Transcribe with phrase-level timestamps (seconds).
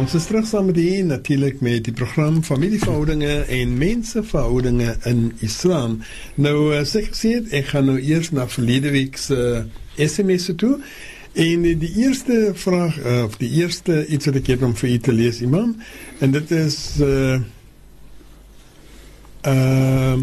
[0.00, 5.98] ons is terug saam met u natuurlik met die program Familieverhoudinge en Menseverhoudinge in Islam.
[6.40, 9.60] Nou uh, sê ek sê ek gaan nou eers na verlede week se uh,
[10.00, 10.78] SMS toe.
[11.36, 14.88] En uh, die eerste vraag uh, of die eerste iets wat ek het om vir
[14.94, 15.74] u te lees, Imam,
[16.24, 17.36] en dit is uh
[19.48, 20.16] uh,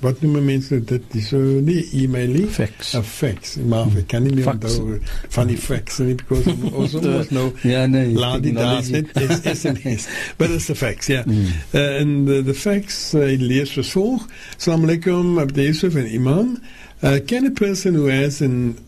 [0.00, 1.04] wat noem mense dit?
[1.12, 2.94] Dis so nie e-mail fax.
[2.94, 3.56] A fax.
[3.56, 4.06] Maar hmm.
[4.10, 4.98] kan nie meer onthou
[5.34, 9.40] van die fax nie because also was no ja nee la die das dit is
[9.52, 11.22] sms but it's a fax ja.
[11.22, 11.26] Yeah.
[11.26, 11.46] mm.
[11.74, 16.56] uh, and the, the fax uh, lees as volg assalamu alaikum abd yusuf en imam.
[17.02, 18.78] Uh, can a person who has an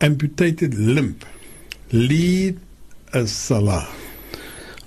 [0.00, 1.16] amputated limb
[1.92, 2.58] lead
[3.12, 3.86] a salah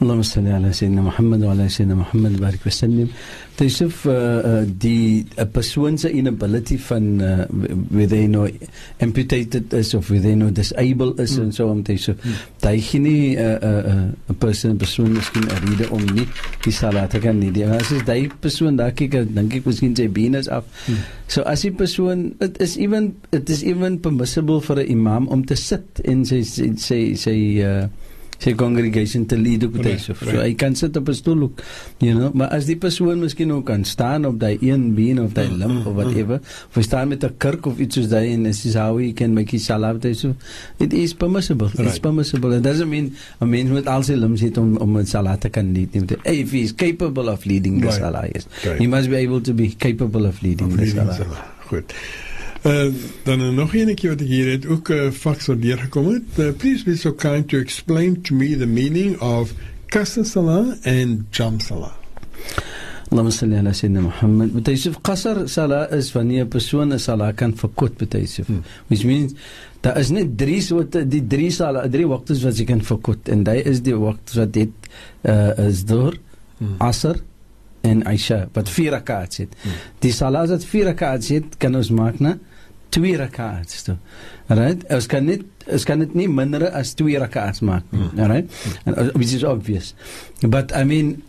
[0.02, 3.08] اللهم صل على سيدنا محمد وعلى سيدنا محمد بارك وسلم
[3.62, 7.46] Yusuf uh, uh, die 'n persoon se inability van uh,
[7.90, 8.50] whether you know
[8.98, 11.42] amputated is of whether you know disabled is mm.
[11.42, 12.16] en so om te sê
[12.60, 16.02] daai gee nie 'n uh, 'n uh, 'n uh, persoon persoon miskien 'n rede om
[16.02, 16.26] nie
[16.64, 17.52] die salat te kan nie.
[17.54, 20.64] Die as is daai persoon daar kyk dink ek miskien sy bene af.
[20.88, 20.98] Mm.
[21.28, 25.44] So as die persoon it is even it is even permissible vir 'n imam om
[25.44, 27.86] te sit en sy sy sy, sy uh,
[28.39, 30.15] sy congregation te lead op dit so.
[30.15, 31.61] So hy kan sit op 'n stoel ook,
[31.99, 35.33] you know, maar as die persoon miskien ook kan staan op daai een been of
[35.33, 38.43] daai limb of whatever, of hy staan met 'n kurk of iets soos daai en
[38.43, 40.35] this is how he can make his salat so.
[40.77, 41.67] It is permissible.
[41.67, 41.87] Right.
[41.87, 42.55] It's permissible.
[42.55, 45.49] It doesn't mean a man with all his limbs het om om 'n salat te
[45.49, 45.89] kan lead.
[46.23, 47.99] If he is capable of leading the right.
[47.99, 48.47] salat, yes.
[48.63, 48.79] Right.
[48.79, 51.27] He must be able to be capable of leading of the salat.
[51.67, 51.93] Goed.
[52.65, 52.91] Uh,
[53.23, 56.23] dan nog keer wat hier het ook 'n uh, fax wat deurgekom het.
[56.37, 59.53] Uh, please be so kind to explain to me the meaning of
[59.85, 61.93] qasr salah and jam salah.
[63.09, 64.51] Allahumma salli ala sayyidina Muhammad.
[64.53, 68.45] Betaisif qasr salah is wanneer 'n persoon 'n salah kan verkort betaisif.
[68.45, 68.61] Hmm.
[68.87, 69.33] Which means
[69.81, 73.43] daar is net drie soorte die drie salah, drie waktes wat jy kan verkort en
[73.43, 74.69] dit is die waktes wat dit
[75.21, 76.19] uh, is deur
[76.57, 76.75] hmm.
[76.77, 77.15] asr
[77.81, 79.55] en Aisha wat vier rak'ats het.
[79.61, 79.71] Hmm.
[79.99, 82.37] Die salah wat vier rak'ats het kan ons maak na
[82.89, 83.97] twee rak'ats toe.
[84.47, 84.83] Right?
[84.89, 87.85] Ons kan net ons kan dit nie minder as twee rak'ats maak.
[87.93, 88.21] Mm.
[88.29, 88.61] Right?
[88.85, 89.93] And uh, which is obvious.
[90.41, 91.21] But I mean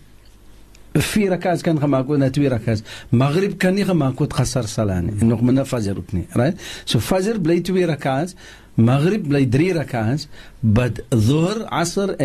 [0.95, 2.83] vier rak'ats kan gemaak word na twee rak'ats.
[3.11, 5.15] Maghrib kan nie gemaak word qasar salah nie.
[5.21, 6.27] En nog minder fajr ook nie.
[6.35, 6.59] Right?
[6.85, 8.35] So fajr bly twee rak'ats.
[8.81, 10.27] Maghrib bly drie rak'ats.
[10.63, 12.17] But dhuhr, asr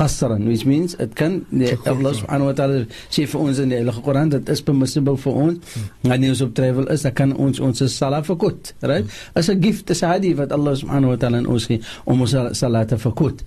[0.00, 1.44] qasran which means it kan
[1.84, 2.78] Allah subhanahu wa ta'ala
[3.12, 5.76] sê vir ons in die Heilige Koran dat is permissible vir ons
[6.08, 9.06] wanneer ons op travel is dan kan ons ons salat verkot right
[9.36, 12.88] as 'n gift is hadi wat Allah subhanahu wa ta'ala ons gee om ons salat
[12.88, 13.44] te verkot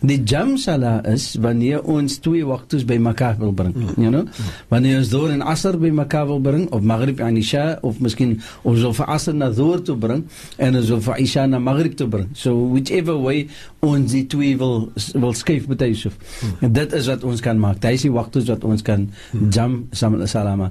[0.00, 4.26] die jam sala is wanneer ons twee waktes by mekaar wil bring you know
[4.68, 8.36] wanneer ons deur en asr by mekaar wil bring of maghrib en isha of miskien
[8.62, 10.26] ons wil vir asr na deur toe bring
[10.58, 13.46] en ons wil vir isha na maghrib toe bring so whichever way
[13.86, 16.16] ons die twee wil wil skuif met Yusuf.
[16.40, 16.56] Hmm.
[16.60, 17.80] En dit is wat ons kan maak.
[17.80, 19.50] Dit is die waktos wat ons kan hmm.
[19.50, 20.70] jam salama.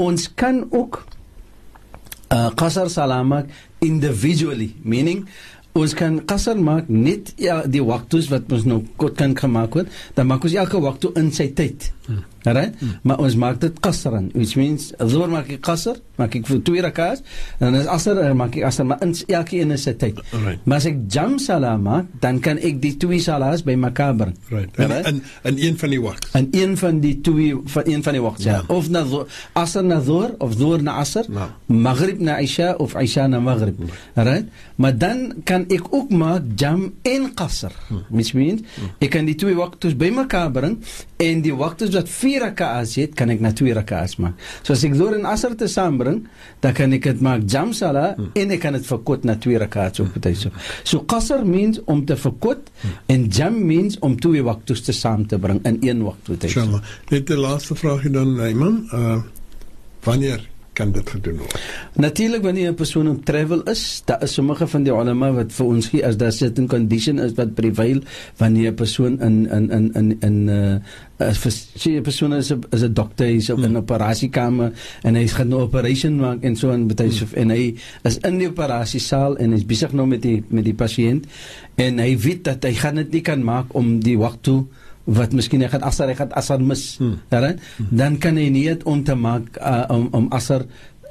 [0.00, 1.02] Ons kan ook
[2.32, 3.44] uh, qasar salama
[3.82, 5.26] individually, meaning
[5.78, 9.92] ons kan qasar maak net ja, die waktos wat ons nou kort kan gemaak word,
[10.16, 11.90] dan maak ons elke wakto in sy tyd.
[12.08, 12.24] Hmm.
[12.42, 12.74] Right?
[12.78, 12.96] Hmm.
[13.02, 16.82] Maar ons maak dit qasran, which means dhuhr maak ek qasr, maak ek vir twee
[16.82, 17.22] rak'at,
[17.62, 20.18] en is asr maak ek asr, maar in elke een is sy tyd.
[20.32, 20.62] Right.
[20.66, 24.34] Maar as ek jam salah maak, dan kan ek die twee salahs by mekaar bring.
[24.50, 24.74] Right.
[24.82, 25.10] En right?
[25.12, 25.22] in
[25.52, 26.34] in een van die waqts.
[26.38, 28.58] In een van die twee van een van die waqts, ja.
[28.72, 29.04] Of na
[29.58, 31.48] asr na dhuhr of dhuhr na asr, no.
[31.66, 33.78] maghrib na isha of isha na maghrib.
[33.78, 33.94] Hmm.
[34.18, 34.50] Right?
[34.82, 38.04] Maar dan kan ek ook maak jam en qasr, hmm.
[38.10, 38.94] which means hmm.
[38.98, 40.80] ek kan die twee waqts by mekaar bring
[41.22, 44.38] en die waqts wat 4 rak'ahs het, kan ek na 2 rak'ahs maak.
[44.62, 46.22] So as ek Dhuhr en Asr te saambring,
[46.64, 48.32] dan kan ek dit maak jam sala hmm.
[48.38, 50.38] en ek kan dit verkot na 2 rak'ahs op tyd.
[50.40, 52.96] So, so qasr means om te verkot hmm.
[53.14, 56.50] en jam means om twee waqts te saam te bring in een waqt tyd.
[56.50, 56.82] Inshallah.
[57.12, 59.20] Net die laaste vraag dan, Iman, uh
[60.02, 60.40] wanneer
[60.72, 61.56] kan dit gedoen word.
[62.00, 65.66] Natuurlik wanneer 'n persoon op travel is, daar is sommige van die ulama wat vir
[65.66, 68.00] ons gee as daar certain condition is wat prevail
[68.36, 70.76] wanneer 'n persoon in in in in in uh
[71.28, 71.52] as vir
[71.98, 73.76] 'n persoon is 'n is 'n dokter is op 'n hmm.
[73.76, 77.34] operasiekamer en hy gaan 'n operation maak en so en baie hmm.
[77.34, 81.26] en hy is in die operasiesaal en hy's besig nou met die met die pasiënt
[81.76, 84.66] en hy weet dat hy gaan dit nie kan maak om die wag toe
[85.04, 87.18] wat miskien hy gaan asar hy gaan asar mis hmm.
[87.28, 87.58] dan
[87.90, 90.64] dan kan hy nie om te maak uh, om om asar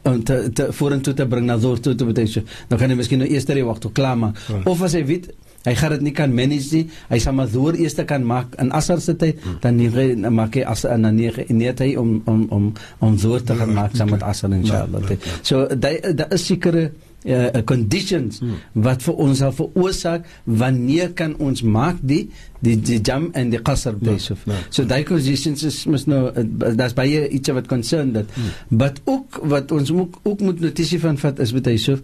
[0.04, 3.20] om te te vorentoe te bring na dor toe te betesie dan kan hy miskien
[3.20, 4.64] nou eers die wag toe klaar maak hmm.
[4.66, 5.32] of as hy weet
[5.66, 8.72] hy gaan dit nie kan manage nie hy sal maar dor eers kan maak in
[8.72, 9.60] asar se tyd hmm.
[9.62, 13.44] dan nie maak hy as in 'n nege net hy om om om om dor
[13.44, 15.04] te gaan maak saam met asar inshallah
[15.44, 16.92] so daai daar is sekere
[17.26, 18.58] uh, conditions hmm.
[18.86, 22.24] wat vir ons sal veroorsaak wanneer kan ons maak die
[22.66, 26.28] die die jam en die qasr besof no, no, so daai conditions is mos nou
[26.30, 26.46] uh,
[26.78, 28.78] daar's baie iets wat concern dat hmm.
[28.84, 32.02] but ook wat ons ook, ook moet notisie van vat is met hysof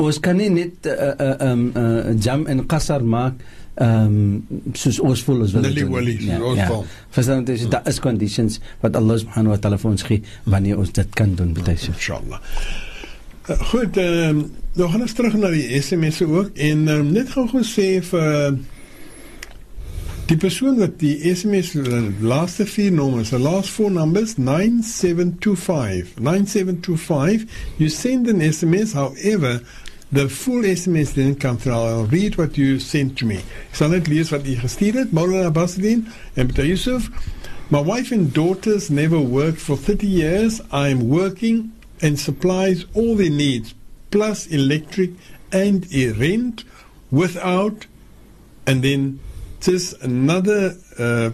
[0.00, 3.40] ons kan nie net uh, uh, um, uh, jam en qasr maak
[3.76, 4.12] ehm
[4.48, 5.82] um, soos ons voel as wat dit
[6.24, 6.68] ja, ja.
[7.12, 10.92] verstaan dit daar is conditions wat Allah subhanahu wa taala vir ons gee wanneer ons
[10.96, 12.40] dit kan doen betuig inshallah.
[12.40, 12.95] uh,
[13.46, 17.46] goed ehm um, nou gaan ons terug na die SMS ook en um, net gou
[17.48, 18.58] gesê vir
[20.26, 21.72] die persoon wat die SMS
[22.20, 27.46] laaste vier nommers the last four numbers 9725 9725
[27.78, 29.60] you send an SMS however
[30.12, 31.74] The full SMS didn't come through.
[31.74, 33.34] I'll read what you sent to me.
[33.34, 37.10] Ik zal net lezen wat je gestuurd hebt, Maulana Basadin en Peter Yusuf.
[37.68, 40.60] My wife and daughters never worked for 30 years.
[40.72, 43.74] I'm working and supplies all their needs,
[44.10, 45.10] plus electric
[45.52, 46.64] and a rent
[47.10, 47.86] without,
[48.66, 49.20] and then
[49.60, 51.30] just another uh,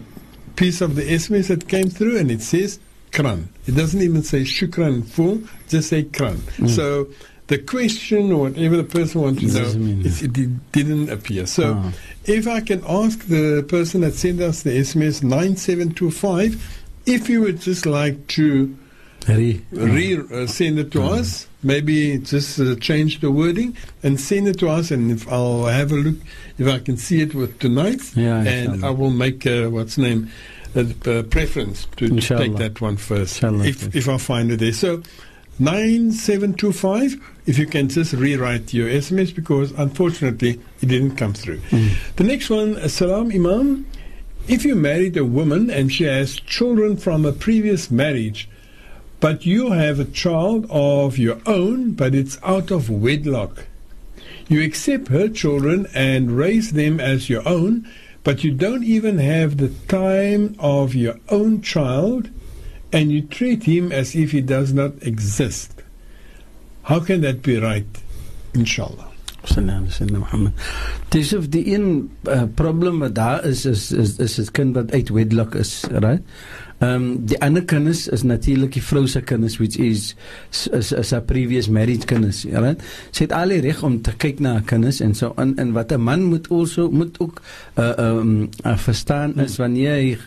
[0.55, 2.79] piece of the SMS that came through, and it says
[3.11, 3.49] kran.
[3.67, 6.37] It doesn't even say shukran full, just say kran.
[6.57, 6.69] Mm.
[6.69, 7.07] So
[7.47, 11.45] the question or whatever the person wants to know, it, it, didn't appear.
[11.45, 11.93] So, oh.
[12.25, 17.59] if I can ask the person that sent us the SMS 9725, if you would
[17.59, 18.75] just like to
[19.27, 21.13] re, re uh, send it to oh.
[21.13, 25.65] us, maybe just uh, change the wording and send it to us, and if I'll
[25.65, 26.15] have a look
[26.57, 30.29] if I can see it with tonight, yeah, and I will make uh, what's name
[30.75, 34.73] a, uh, preference to, to, take that one first if, if I find it there.
[34.73, 35.03] So.
[35.59, 41.59] 9725 if you can just rewrite your SMS because unfortunately it didn't come through.
[41.69, 42.15] Mm.
[42.15, 43.85] The next one, Salam Imam.
[44.47, 48.49] If you married a woman and she has children from a previous marriage,
[49.23, 53.67] but you have a child of your own, but it's out of wedlock,
[54.49, 57.87] you accept her children and raise them as your own,
[58.25, 62.29] but you don't even have the time of your own child
[62.91, 65.81] and you treat him as if he does not exist.
[66.83, 67.87] How can that be right?
[68.53, 69.07] Inshallah.
[70.19, 70.53] Muhammad.
[71.11, 74.91] Dis of die een uh, probleem wat daar is is is is 'n kind wat
[74.91, 76.23] uit wedlock is, right?
[76.83, 80.15] Ehm um, die ander kinders is natuurlik die vrou se kinders which is
[80.71, 82.81] is is 'n previous marriage kinders, right?
[83.11, 85.71] Sy het al die reg om te kyk na haar kinders en so in in
[85.71, 87.41] wat 'n man moet also moet ook
[87.77, 90.17] uh ehm um, uh, verstaan is wanneer hy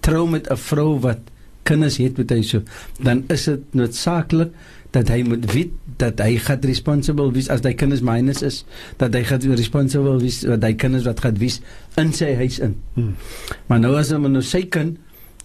[0.00, 1.18] trou met 'n vrou wat
[1.62, 2.62] kinders het met hy so
[3.02, 4.52] dan is dit noodsaaklik
[4.90, 8.64] dat hy moet weet dat hy gaan responsible wees as hy kinders minus is
[9.00, 11.60] dat hy gaan responsible wees dat hy kinders wat gaan wees
[11.96, 13.16] in sy huis in hmm.
[13.66, 15.00] maar nou as hom nou sy kind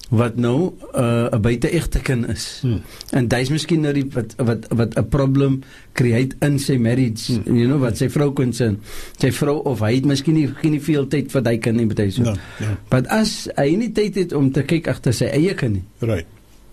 [0.09, 0.99] wat nou 'n
[1.33, 2.59] uh, buiteegte kind is.
[2.61, 2.81] Hmm.
[3.09, 5.61] En dis miskien nou die wat wat wat 'n probleem
[5.93, 7.55] create in sy marriage, hmm.
[7.55, 8.79] you know, wat sy vrou kon sien.
[9.17, 11.85] Sy vrou of hy het miskien nie geen nie veel tyd vir hy kind nie
[11.85, 12.23] betuie so.
[12.23, 12.77] Ja, ja.
[12.89, 15.85] Maar as hy nie tyd het om te kyk agter sy eie kind nie.
[15.99, 16.27] Right.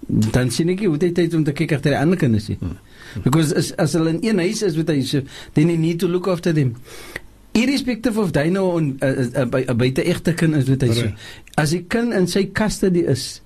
[0.08, 2.56] Dan sien ek hoe dit tyd om te kyk agter die ander kinders nie.
[2.60, 2.78] Hmm.
[3.22, 5.20] Because as as hulle in een huis is met hy so,
[5.52, 6.76] then you need to look after them
[7.56, 11.12] irrespective of hy nou 'n 'n buite egte kind is wat hy sê.
[11.56, 13.40] As die kind in sy custody is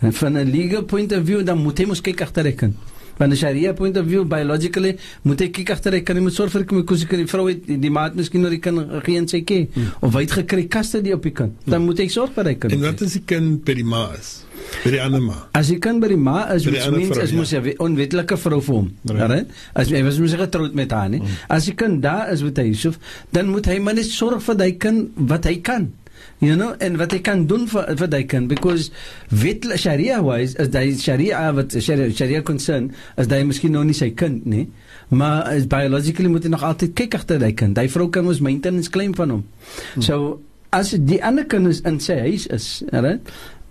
[0.00, 2.76] van 'n legal point of view dan moet hy mos kyk agter hy kind.
[3.16, 6.18] Van 'n sharia point of view biologically moet hy kyk agter hy kind.
[6.18, 8.60] Hy moet sorg vir die kos ek die vrou het die maat miskien nou die
[8.60, 9.92] kind geen sy kie hmm.
[10.00, 11.52] of hy het gekry custody op die kind.
[11.64, 11.86] Dan hmm.
[11.86, 12.72] moet hy sorg vir hy kind.
[12.72, 14.44] En wat as die kind by die ma is?
[14.84, 15.36] By die ander ma.
[15.56, 17.38] As die kind by die ma is, which means vrou, is ja.
[17.38, 18.88] mos 'n onwetlike vrou vir hom.
[19.04, 19.46] Reg?
[19.74, 21.20] As hy was mos getroud met haar nie.
[21.20, 21.36] Mm.
[21.48, 22.98] As die kind daar is met Yusuf,
[23.30, 25.92] dan moet hy maar net sorg vir daai kind wat hy kan.
[26.38, 28.90] You know, en wat hy kan doen vir vir daai kind because
[29.32, 33.96] wet sharia wise as daai sharia wat sharia, sharia concern as daai miskien nog nie
[33.96, 34.66] sy kind nie.
[35.08, 37.76] Maar as biologically moet hy nog altyd kyk agter daai kind.
[37.78, 39.46] Daai vrou kan mos maintenance claim van hom.
[39.94, 40.02] Hmm.
[40.02, 40.40] So
[40.76, 43.24] as die ander kinders in sy huis is, reg?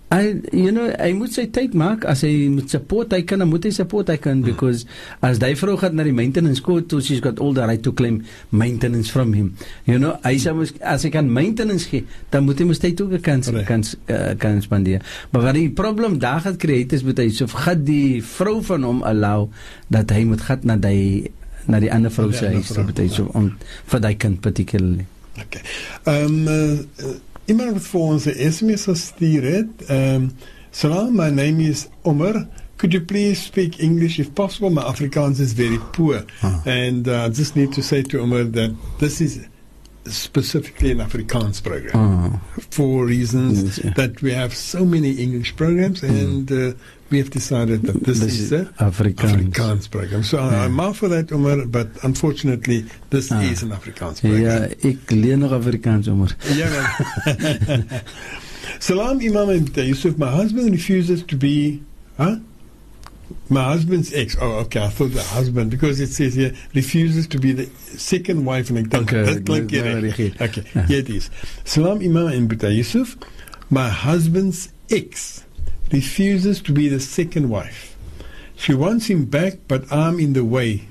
[0.06, 2.04] I you know hy moet sy tyd maak.
[2.06, 4.84] As hy moet support hy kan moet hy support hy kan because
[5.26, 7.90] as hy vrou gaan na die maintenance court to she's got all the right to
[7.90, 8.20] claim
[8.54, 9.56] maintenance from him.
[9.90, 13.02] You know hy sê mos as hy kan maintenance gee dan moet hy mos tyd
[13.02, 15.02] ook kan kan uh, kan spandeer.
[15.34, 18.86] Maar wat die probleem daar gaan create is met hy so gaan die vrou van
[18.86, 19.50] hom allow
[19.90, 21.32] dat hy moet gaan na die
[21.66, 23.50] na die ander vrou se huis so betuie so om
[23.90, 25.10] vir daai kind particularly.
[25.36, 25.66] Okay.
[26.06, 29.90] Um uh, iemand vir ons 'n SMS gestuur het.
[29.90, 30.32] Um,
[30.70, 32.46] Salam, my name is Omar.
[32.76, 34.70] Could you please speak English if possible?
[34.70, 36.24] My Afrikaans is very poor.
[36.40, 36.60] Huh.
[36.66, 39.38] And uh, I just need to say to Omar that this is
[40.10, 42.40] specifically an Afrikaans program Oh.
[42.70, 43.92] for reasons Yes, yeah.
[43.94, 46.72] that we have so many English programs and uh,
[47.10, 49.52] we have decided that this, This is is a Afrikaans.
[49.52, 50.22] Afrikaans program.
[50.22, 50.64] So Yeah.
[50.64, 53.40] I'm out for that, Umar, but unfortunately this Ah.
[53.42, 54.42] is an Afrikaans program.
[54.42, 56.06] Ja, ek leer nog Afrikaans.
[56.56, 57.86] Yeah, man.
[58.80, 61.82] Salam Imam Yusuf, my husband refuses to be,
[62.18, 62.36] huh?
[63.48, 64.36] My husband's ex.
[64.40, 64.82] Oh, okay.
[64.84, 67.66] I thought the husband because it says here refuses to be the
[67.98, 70.18] second wife and Okay, That klink nou- hier nou reg.
[70.18, 70.40] reg.
[70.42, 71.30] Okay, here it is.
[71.64, 73.16] Salam Imam and Buta Yusuf,
[73.70, 75.44] my husband's ex
[75.92, 77.96] refuses to be the second wife.
[78.56, 80.88] She wants him back, but I'm in the way.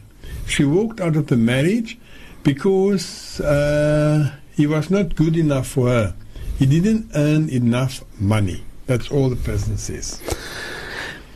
[0.48, 1.98] She walked out of the marriage
[2.44, 6.16] because uh, he was not good enough for her.
[6.60, 8.64] He didn't earn enough money.
[8.86, 10.22] That's all the person says.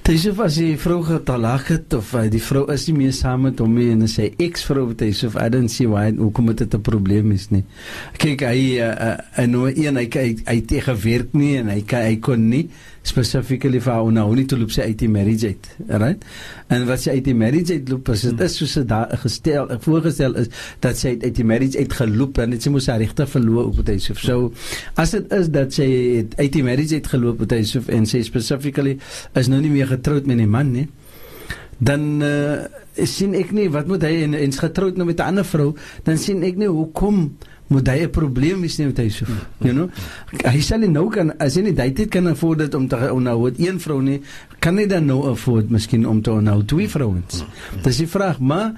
[0.09, 3.43] Dis of as die vrou getalak het of uh, die vrou is nie meer saam
[3.45, 6.81] met hom nie en sy ex-vrou hy so I don't see why hoekom dit 'n
[6.81, 7.61] probleem is nie.
[8.17, 11.83] Kyk hy uh, uh, en nou een hy hy, hy het gewerk nie en hy
[11.85, 12.71] hy kon nie
[13.09, 15.69] specifically vir haar nou nie te loop sy uit die marriage uit.
[15.89, 16.25] Right?
[16.73, 19.73] En wat sy uit die marriage uit loop is dit is soos dit daar gestel
[19.85, 20.51] voorgestel is
[20.85, 23.83] dat sy uit die marriage uit geloop en dit sy moes haar regte verloor op
[23.85, 24.17] dit so.
[24.19, 24.51] So
[24.99, 25.89] as dit is dat sy
[26.37, 28.97] uit die marriage uit geloop het hy so en sy specifically
[29.39, 30.87] is nou nie meer getroud met 'n man nie
[31.79, 32.67] dan uh,
[33.07, 36.17] sien ek nie wat moet hy en, en getroud nou met 'n ander vrou dan
[36.19, 37.31] sien ek nie hoekom
[37.69, 39.25] moet hy 'n probleem is nie met hy so
[39.61, 39.89] you know?
[40.45, 42.97] Hy sal nie nou kan as hy nie dit het kan afford dit om te
[43.13, 44.21] onhou met een vrou nie
[44.59, 47.43] kan hy dan nou afford miskien om te onhou twee vrouens?
[47.83, 48.73] Dis die vraag maar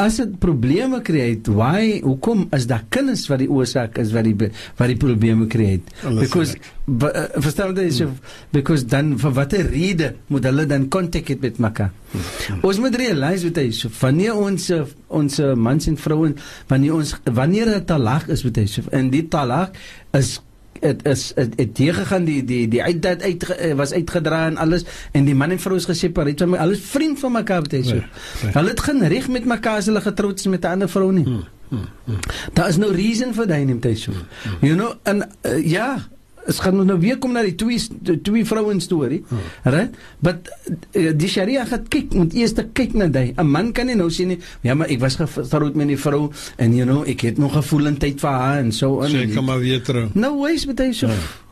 [0.00, 4.34] as dit probleme create why hoekom is daar kinders wat die oorsaak is wat die
[4.34, 6.56] be- wat die probleme create Alles because.
[6.90, 8.08] Ba- uh, verstaan jy so
[8.50, 11.92] because dan vir watter rede moet hulle dan kontak het met mekaar?
[12.66, 16.34] Ons moet realize wat hy so wanneer ons uh, ons uh, mans en vrouens
[16.72, 19.76] wanneer ons wanneer 'n talak is wat hy so en die talak
[20.18, 20.40] is
[20.80, 23.46] dit is het hier gegaan die die die uit dat uit
[23.76, 24.84] was uitgedra en alles.
[25.12, 27.82] En die man en vrou is gesepareer van my alles vriend van mekaar wat hy
[27.82, 27.94] so.
[27.94, 28.08] Ja,
[28.42, 28.52] ja.
[28.58, 31.26] hulle het geen reg met mekaar as hulle getroud is met 'n ander vrou nie.
[32.52, 34.14] Daar is no reason vir daai temptation.
[34.60, 36.08] You know en uh, ja,
[36.46, 39.22] es gaan nou weer kom na die twee die twee vrouens storie.
[39.64, 39.94] Right?
[40.24, 40.48] But
[40.94, 43.34] uh, die Sharia gaan kyk, moet eers kyk na daai.
[43.36, 46.30] 'n Man kan nie nou sê nie, ja maar ek was getroud met 'n vrou
[46.56, 49.60] en you know, ek het nog gevoelendheid vir haar en so en Sy kan maar
[49.60, 50.08] weer trou.
[50.14, 51.06] No ways met hy so.
[51.06, 51.49] Ja.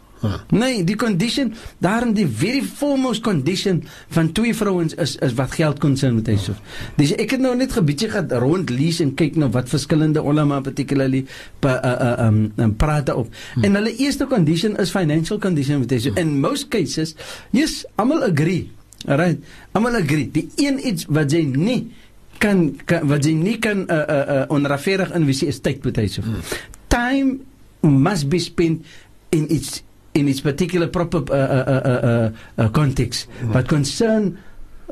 [0.50, 3.82] Nee, die condition, daarom die very foremost condition
[4.14, 6.56] van twee vrouens is is wat geld konsern met hy so.
[6.98, 10.60] Dis ek het nou net gebietjie gaan rond lees en kyk na wat verskillende ulama
[10.64, 11.25] particularly
[11.62, 13.30] pa, uh, uh, um, um, praat op.
[13.54, 13.68] Hmm.
[13.68, 16.14] En hulle eerste condition is financial condition met hy so.
[16.18, 17.14] In most cases,
[17.54, 18.68] yes, almal agree.
[19.06, 19.44] Alright.
[19.78, 20.30] Almal agree.
[20.34, 21.80] Die een iets wat jy nie
[22.42, 26.08] kan, kan wat jy nie kan uh, uh, uh, onregverdig investeer is tyd met hy
[26.10, 26.26] so.
[26.26, 26.42] Hmm.
[26.90, 27.38] Time
[27.87, 28.87] must be spent
[29.34, 29.82] in its
[30.18, 32.30] in its particular proper uh, uh, uh, uh, uh,
[32.64, 33.52] uh, context Hmm.
[33.52, 34.37] but concern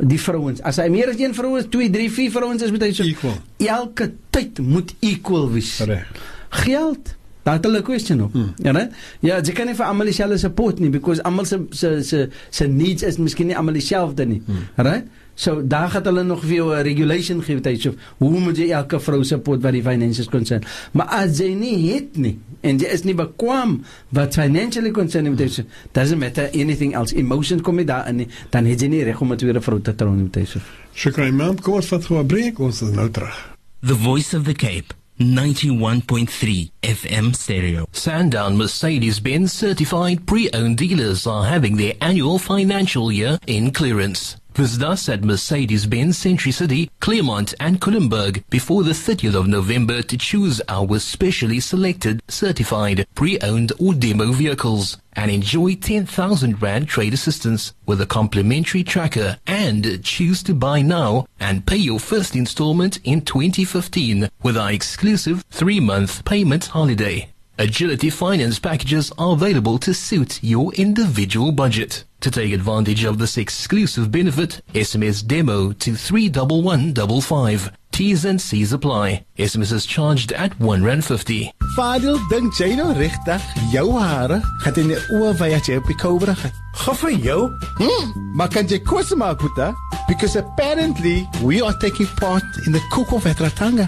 [0.01, 2.83] die vrouens as hy meer as een vrou is 2 3 4 vrouens is met
[2.83, 3.37] hy so Equal.
[3.59, 6.07] elke tyd moet equal wees Reg.
[6.51, 7.15] geld
[7.47, 8.33] Daar het hulle 'n question op.
[8.33, 8.55] Hmm.
[8.59, 8.89] Ja, né?
[9.21, 12.67] Ja, jy kan nie vir almal dieselfde support nie because almal se se se se
[12.67, 14.43] needs is miskien nie almal dieselfde nie.
[14.47, 14.67] Hmm.
[14.77, 15.07] Right?
[15.37, 18.57] So daar gaan hulle nog vir jou 'n regulation gee wat hy sê hoe moet
[18.57, 20.65] jy elke vrou support wat die finances concern.
[20.93, 25.39] Maar as jy nie het nie en jy is nie bekwam wat financially concern met
[25.39, 28.89] hy sê doesn't matter anything else emotion kom nie daar in nie, dan het jy
[28.89, 30.61] nie reg om met weer 'n vrou te trou nie met sê.
[30.95, 33.57] Shukran Imam, kom ons vat gou 'n breek, ons is nou terug.
[33.83, 37.85] The Voice of the Cape, 91.3 FM stereo.
[37.93, 44.37] Sandown Mercedes Benz certified pre owned dealers are having their annual financial year in clearance.
[44.57, 50.01] Visit us at Mercedes Benz Century City, Claremont, and Kulenberg before the 30th of November
[50.01, 56.89] to choose our specially selected certified pre owned or demo vehicles and enjoy 10,000 Rand
[56.89, 62.35] trade assistance with a complimentary tracker and choose to buy now and pay your first
[62.35, 67.29] installment in 2015 with our exclusive three month payment holiday.
[67.59, 72.05] Agility finance packages are available to suit your individual budget.
[72.27, 77.71] To take advantage of this exclusive benefit, SMS demo to 31155.
[77.93, 79.25] T's and C's apply.
[79.39, 81.53] SMS is charged at 1 Rand 50.
[81.77, 83.41] Fadil, dink jy nou regtig
[83.71, 86.51] jou hare gaan in die oë wy as jy op die kobra gaan?
[86.83, 87.41] Gaan vir jou?
[87.79, 89.71] Hmm, maar kan jy kos maak met dit?
[90.11, 93.87] Because apparently we are taking part in the cook of Etratanga.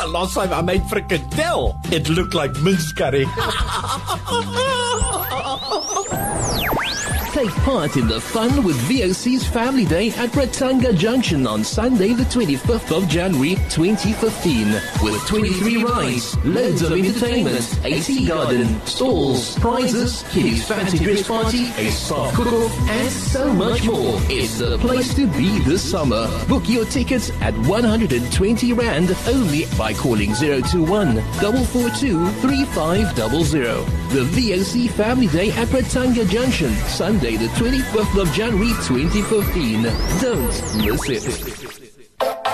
[0.00, 3.28] the last time I made frikadelle, it looked like mince curry.
[7.32, 12.24] Take part in the fun with VOC's Family Day at Bratanga Junction on Sunday, the
[12.24, 14.72] 25th of January 2015.
[15.02, 21.90] With 23 rides, loads of entertainment, AC garden, stalls, prizes, kiddies fancy dress party, a
[21.90, 24.20] soft cook-off, and so much more.
[24.28, 26.28] It's the place to be this summer.
[26.48, 33.86] Book your tickets at 120 Rand only by calling 021 442 3500.
[34.12, 39.82] The VOC Family Day at Pratanga Junction, Sunday the 25th of January 2015.
[40.20, 40.48] Don't
[40.84, 41.22] miss it.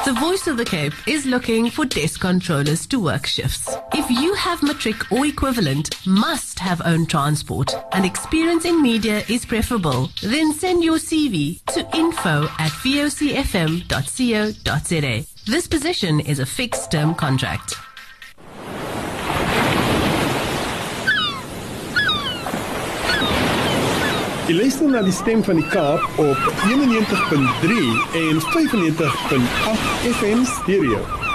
[0.05, 3.75] The Voice of the Cape is looking for desk controllers to work shifts.
[3.95, 9.47] If you have matric or equivalent, must have own transport, and experience in media is
[9.47, 13.85] preferable, then send your CV to info at vocfm.co.za.
[15.47, 17.88] This position is a fixed term contract.
[24.49, 27.83] Jy luister na die stem van die Kaap op 91.3
[28.17, 31.28] en 95.8 FM stereo.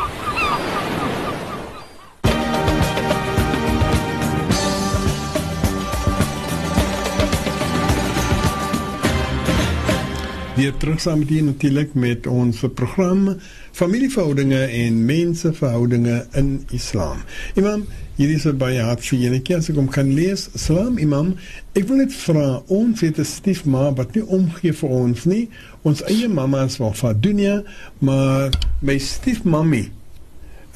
[10.53, 13.38] Weer terug saam met hier natuurlik met ons program
[13.72, 17.17] Familieverhoudinge en Menseverhoudinge in Islam.
[17.55, 20.50] Imam, hier is 'n baie hartseer enetjie as ek hom kan lees.
[20.53, 21.33] Salam Imam,
[21.74, 25.50] ek wil net vra ons het 'n stiefma wat nie omgee vir ons nie.
[25.81, 27.63] Ons eie mamma is wel van dunia,
[28.00, 29.89] maar my stiefmammy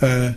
[0.02, 0.34] uh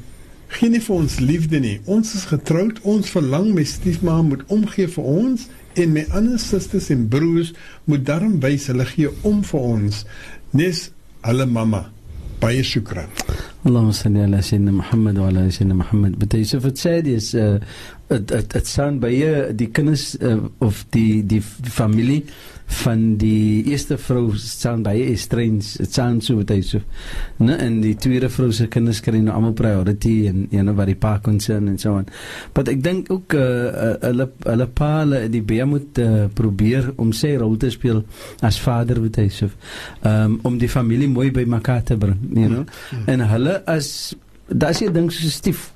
[0.50, 1.80] geen nie vir ons liefde nie.
[1.84, 5.46] Ons is getroud, ons verlang my stiefma moet omgee vir ons
[5.78, 7.52] en my ander susters en broers
[7.84, 10.04] moet daarom wys hulle gee om vir ons.
[10.56, 10.88] Nes
[11.26, 11.86] hulle mamma
[12.40, 13.10] baie shukran
[13.65, 17.57] اللهم صل على سيدنا محمد وعلى ال سيدنا محمد but Yusuf het sê dis uh,
[18.07, 22.23] het het het staan baie die kinders uh, of die die familie
[22.65, 26.81] van die eerste vrou staan baie strange dit staan so wat hy so
[27.37, 30.89] nee en die tweede vrou se kinders kry nou almal priority en you know wat
[30.89, 32.09] die pa concern en so aan
[32.57, 37.13] but ek dink ook uh, hulle hulle pa hulle die baie moet uh, probeer om
[37.13, 38.01] sy rol te speel
[38.45, 39.49] as vader wat hy so
[40.01, 43.05] um, om die familie mooi by mekaar te bring you know mm.
[43.13, 44.14] en hulle as
[44.48, 45.70] daas jy dink so stief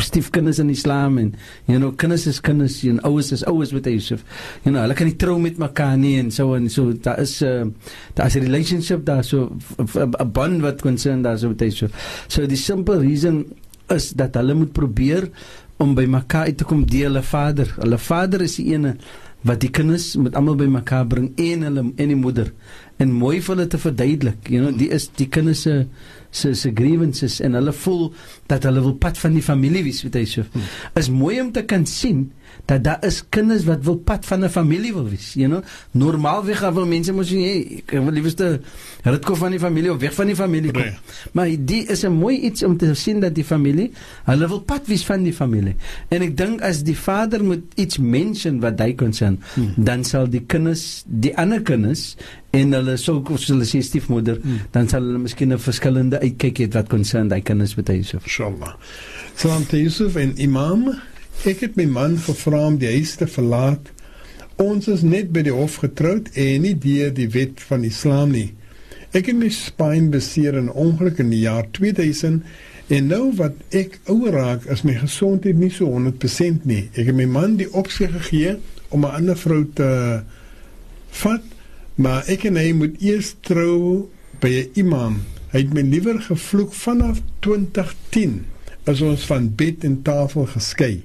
[0.00, 1.34] stiefkinders in Islam en
[1.68, 4.24] you know kinders is kinders en ouers is ouers met Yusuf.
[4.64, 7.42] You know, hulle kan nie trou met mekaar nie en so en so daar is
[7.42, 7.66] 'n uh,
[8.14, 11.92] daar is 'n relationship daar so 'n bond wat concern daar so met Yusuf.
[12.28, 13.44] So die simple reason
[13.88, 15.28] is dat hulle moet probeer
[15.76, 17.74] om by mekaar uit te kom deel hulle vader.
[17.76, 18.96] Hulle vader is die ene
[19.42, 22.52] wat die kinders met almal by mekaar bring en hulle en die moeder
[23.02, 24.48] en mooi vir hulle te verduidelik.
[24.48, 25.86] You know, die is die kinders se
[26.32, 28.06] se se grievances en hulle voel
[28.50, 30.46] dat hulle wil pad van die familie wees, weet jy so.
[30.52, 30.70] Hmm.
[30.98, 32.30] Is mooi om te kan sien
[32.64, 35.62] dat daar is kinders wat wil pad van 'n familie wil wees, you know.
[35.90, 38.60] Normaalweg wil mense mos hey, ek wil liefste
[39.02, 40.82] rit kom van die familie of weg van die familie kom.
[40.82, 40.96] Nee.
[41.32, 43.90] Maar dit is 'n mooi iets om te sien dat die familie,
[44.24, 45.74] hulle wil pad wees van die familie.
[46.08, 49.74] En ek dink as die vader moet iets mention wat hy sê, hmm.
[49.76, 52.16] dan sal die kinders, die ander kinders
[52.50, 54.60] en hulle sou of hulle sê stiefmoeder, hmm.
[54.70, 58.18] dan sal hulle miskien 'n verskillende uitkyk hê wat sê hy kinders met hy so.
[58.22, 58.74] Inshallah.
[59.34, 60.94] Salam te Yusuf en Imam
[61.42, 63.88] Ek het my man gevra om die huis te verlaat.
[64.62, 68.52] Ons is net by die hof getroud en nie deur die wet van Islam nie.
[69.12, 72.44] Ek het my spyn beseer in 'n ongeluk in die jaar 2000
[72.88, 76.88] en nou wat ek ouer raak, is my gesondheid nie so 100% nie.
[76.94, 78.56] Ek het my man die opsie gegee
[78.90, 80.22] om 'n ander vrou te
[81.10, 81.44] vat,
[81.94, 84.08] maar ek en hy moet eers trou
[84.40, 85.22] by 'n imam.
[85.52, 88.44] Hy het my liewer gevloek vanaf 2010
[88.86, 91.02] as ons van bed en tafel geskei.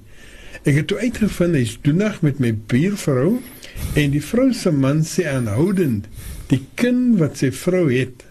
[0.67, 3.37] Ek het toe uitgevind hy's doenig met my buurvrou
[3.95, 6.09] en die vrou se man sê aanhoudend
[6.51, 8.25] die kind wat sy vrou het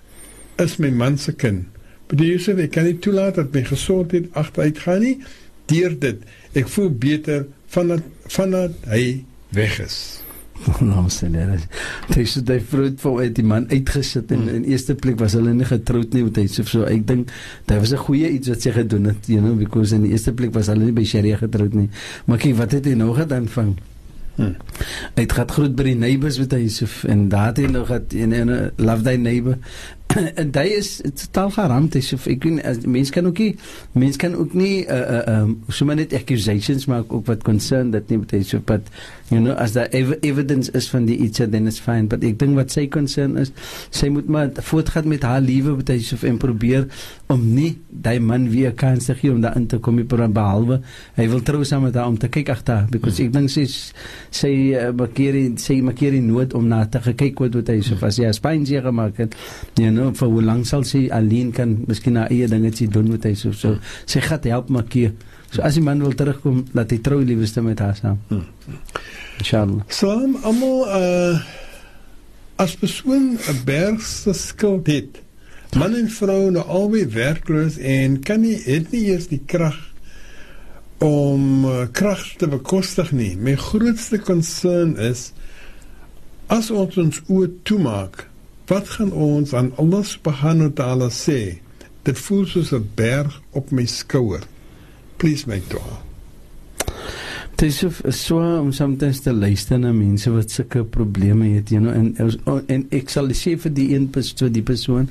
[0.61, 1.65] is my man se kind.
[2.11, 5.17] Bedoel jy ek kan nie toelaat dat my gesondheid agteruit gaan nie
[5.73, 6.21] deur dit.
[6.53, 8.05] Ek voel beter vandat
[8.37, 9.25] vandat hy
[9.57, 10.26] weg is.
[10.89, 11.59] Nou sê hulle.
[12.13, 12.87] Dis so daai vir
[13.23, 16.47] uit die man uitgesit en in eerste plek was hulle nie getroud nie met hy
[16.51, 17.35] so so ek dink
[17.67, 20.33] dit was 'n goeie iets wat sy gedoen het you know because in die eerste
[20.33, 21.91] plek was hulle nie by Sharia getroud nie.
[22.27, 23.77] Maar kyk wat het hy nou gedoen van
[24.37, 24.53] Hmm.
[25.17, 28.35] Hy het groet by die neighbors met so en daar het hy nou gehad en
[28.37, 29.57] 'n love thy neighbor
[30.41, 33.53] en dit is totaal geramd is of ek weet mense kan ook nie
[33.93, 38.09] mense kan ook nie uh uh um sommer net accusations maak ook wat concern dat
[38.09, 38.91] nie betuig so but
[39.31, 42.07] you know as that ev evidence is van die iets then it's fine.
[42.07, 43.53] But ek dink wat sy concern is
[43.91, 46.87] sy moet maar voortgaan met haar liewe betuig so en probeer
[47.33, 50.81] om nie daai man weer kans te gee om daar in te kom per behalwe
[51.19, 52.87] hy wil trou saam met haar om te kyk agter.
[52.91, 57.03] Because ek dink sy sy uh, maak hier sy maak hier nood om na te
[57.13, 59.35] kyk wat hy so as jy Spanje gemaak het
[59.81, 63.11] you know vir hoe lank sal sy alleen kan miskien na eie dinge te doen
[63.11, 65.13] met hy so so sy gaan help maak hier
[65.51, 68.19] so as die man wil terugkom laat hy trou lieweste met haar saam.
[69.39, 69.83] Inshallah.
[69.89, 71.39] Salam almal uh
[72.57, 75.21] as persoon 'n berg se skuld het
[75.77, 79.77] man en vrou nou albei werkloos en kan nie het nie eers die krag
[81.05, 83.35] om uh, krag te bekostig nie.
[83.37, 85.33] My grootste concern is
[86.49, 88.25] as ons ons oë toemaak,
[88.67, 91.61] wat gaan ons aan Allah subhanahu wa ta'ala sê?
[92.03, 94.43] Dit voel soos 'n berg op my skouer.
[95.17, 96.03] Please make dua.
[97.57, 101.81] Dit is so, so om soms te luister na mense wat sulke probleme het, you
[101.81, 105.09] know, en en ek sal sê vir die een persoon, die persoon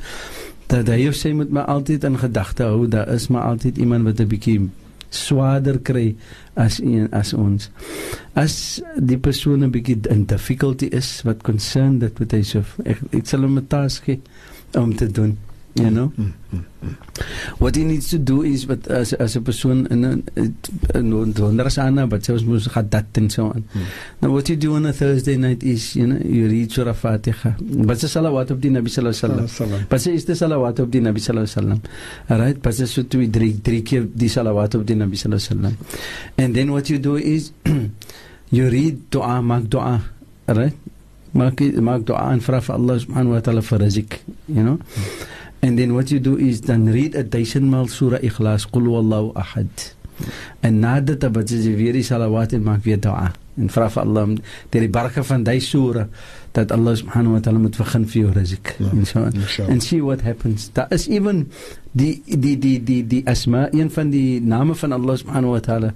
[0.70, 4.04] dat hy of sy moet maar altyd in gedagte hou, daar is maar altyd iemand
[4.04, 4.70] wat 'n bietjie
[5.16, 6.16] swaarder kry
[6.54, 7.70] as een as ons.
[8.36, 13.02] As die persoon 'n bietjie in difficulty is wat concern dat wat hy so ek,
[13.12, 14.22] ek sal hom 'n taak gee
[14.76, 15.38] om te doen
[15.76, 16.08] you know?
[16.18, 16.96] Mm, mm, mm.
[17.60, 20.26] what he needs to do is but as as a person in
[20.96, 23.62] wonder sana but have that and so on.
[23.76, 23.86] Mm.
[24.22, 27.56] now what you do on a thursday night is you know you read surah fatiha.
[27.60, 29.90] But the salawat of the nabi sallallahu alaihi wasallam.
[29.90, 31.80] But is the salawat of the nabi sallallahu alaihi
[32.30, 32.40] wasallam.
[32.40, 32.62] Right?
[32.62, 35.76] But so to we three three keer the salawat of the nabi sallallahu alaihi wasallam.
[36.38, 37.52] And then what you do is
[38.52, 40.00] you read dua mak dua.
[40.48, 40.74] Right?
[41.36, 44.80] Maak maak dua en vra vir Allah subhanahu wa ta'ala rizq you know?
[44.80, 45.28] Mm.
[45.66, 49.34] And then what you do is then read a duisend maal Surah Ikhlas, Qul Wallahu
[49.34, 49.96] Ahad.
[50.62, 53.32] En nadat dat jy weer die salawat en maak weer dua.
[53.58, 54.36] En vra vir Allah
[54.70, 56.06] deur die barke van daai sura
[56.56, 58.76] dat Allah subhanahu wa ta'ala moet begin vir jou rizq.
[59.12, 59.28] So
[59.68, 60.70] and see what happens.
[60.74, 61.52] That is even
[61.96, 65.94] die die die die die asma een van die name van Allah subhanahu wa ta'ala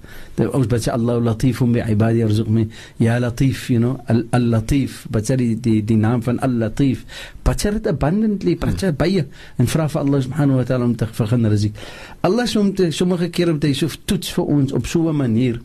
[0.56, 2.69] ons bid Allah latif bi ibadi yarzuqni
[3.04, 7.04] ya latif you know al latif but die die die naam van al latif
[7.43, 9.26] but it abundantly but baie
[9.60, 11.76] en vra vir Allah subhanahu wa ta'ala om te begin rizq
[12.24, 15.60] Allah somt sommige kere met hy so toets vir ons op so 'n manier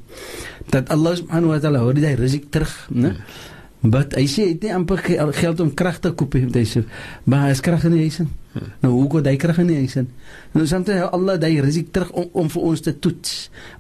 [0.70, 3.14] dat Allah subhanahu wa ta'ala hoor die rizq terug né
[3.84, 5.02] But hy sê hy het nie amper
[5.36, 6.84] geld om krag te koop hy sê
[7.28, 8.22] maar hy is krag in die huis
[8.58, 8.70] in.
[8.84, 10.08] Nou hoe kom hy krag in die huis in?
[10.54, 13.32] Nou soms hy Allah daai risiko terug om, om vir ons te toets,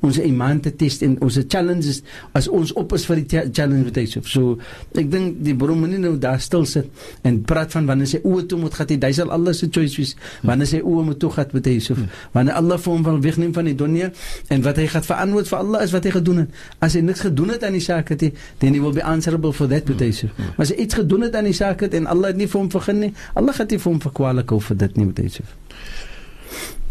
[0.04, 2.00] ons iman te test en ons challenges
[2.34, 4.22] as ons op is vir die challenge wat hy sê.
[4.26, 4.56] So
[4.98, 6.90] ek dink die broer moet nie nou daar stil sit
[7.26, 10.14] en praat van wanneer sy oë toe moet gaan, hy sal Allah se choice wees.
[10.42, 11.96] Wanneer sy oë moet toe gaan met hy sê,
[12.34, 14.10] wanneer Allah vir hom wil wegneem van die dunia
[14.54, 16.60] en wat hy gaan verantwoord vir Allah is wat hy gedoen het.
[16.84, 18.26] As hy niks gedoen het aan die saak het,
[18.62, 20.30] then he will be answerable for that wat hy sê.
[20.38, 22.60] Maar as hy iets gedoen het aan die saak het en Allah het nie vir
[22.60, 25.44] hom vergun nie, Allah gaan nie vir hom verkwalik hou vir dit nie hy sê.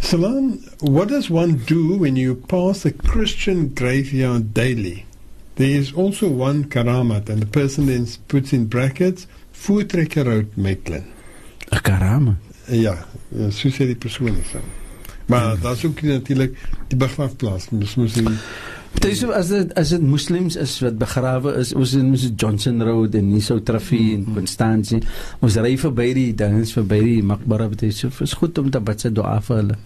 [0.03, 5.05] Salam, what does one do when you pass a Christian graveyard daily?
[5.55, 11.05] There is also one karamat, and the person then puts in brackets, Voortrekker Road, Maitland.
[11.71, 12.35] A karamat?
[12.67, 12.97] Ja,
[13.49, 14.65] so sê die persoon dan.
[15.25, 15.61] Maar hmm.
[15.61, 16.57] daar is ook natuurlik
[16.87, 17.67] die begrafplaas.
[17.71, 18.19] Dis mos
[18.93, 22.81] Dit is as dit as dit moslems is wat begrawe is, ons in Mrs Johnson
[22.85, 24.99] Road en nie sou trafie en Constantie.
[25.43, 28.03] Ons ry verby die dinges verby die makbara wat is.
[28.23, 29.77] Is goed om te bid se dua vir hulle.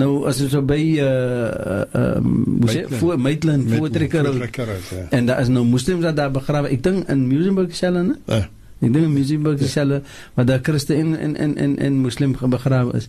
[0.00, 5.06] Nou as ons verby uh uh moet jy voor Maitland voortrekker ja.
[5.10, 6.70] en daar is nou moslems wat daar begrawe.
[6.74, 8.18] Ek dink in Museumburg selfe, né?
[8.28, 8.44] Ja.
[8.84, 10.02] Ek dink in Museumburg selfe
[10.36, 13.08] waar daar Christen en en en en moslim begrawe is.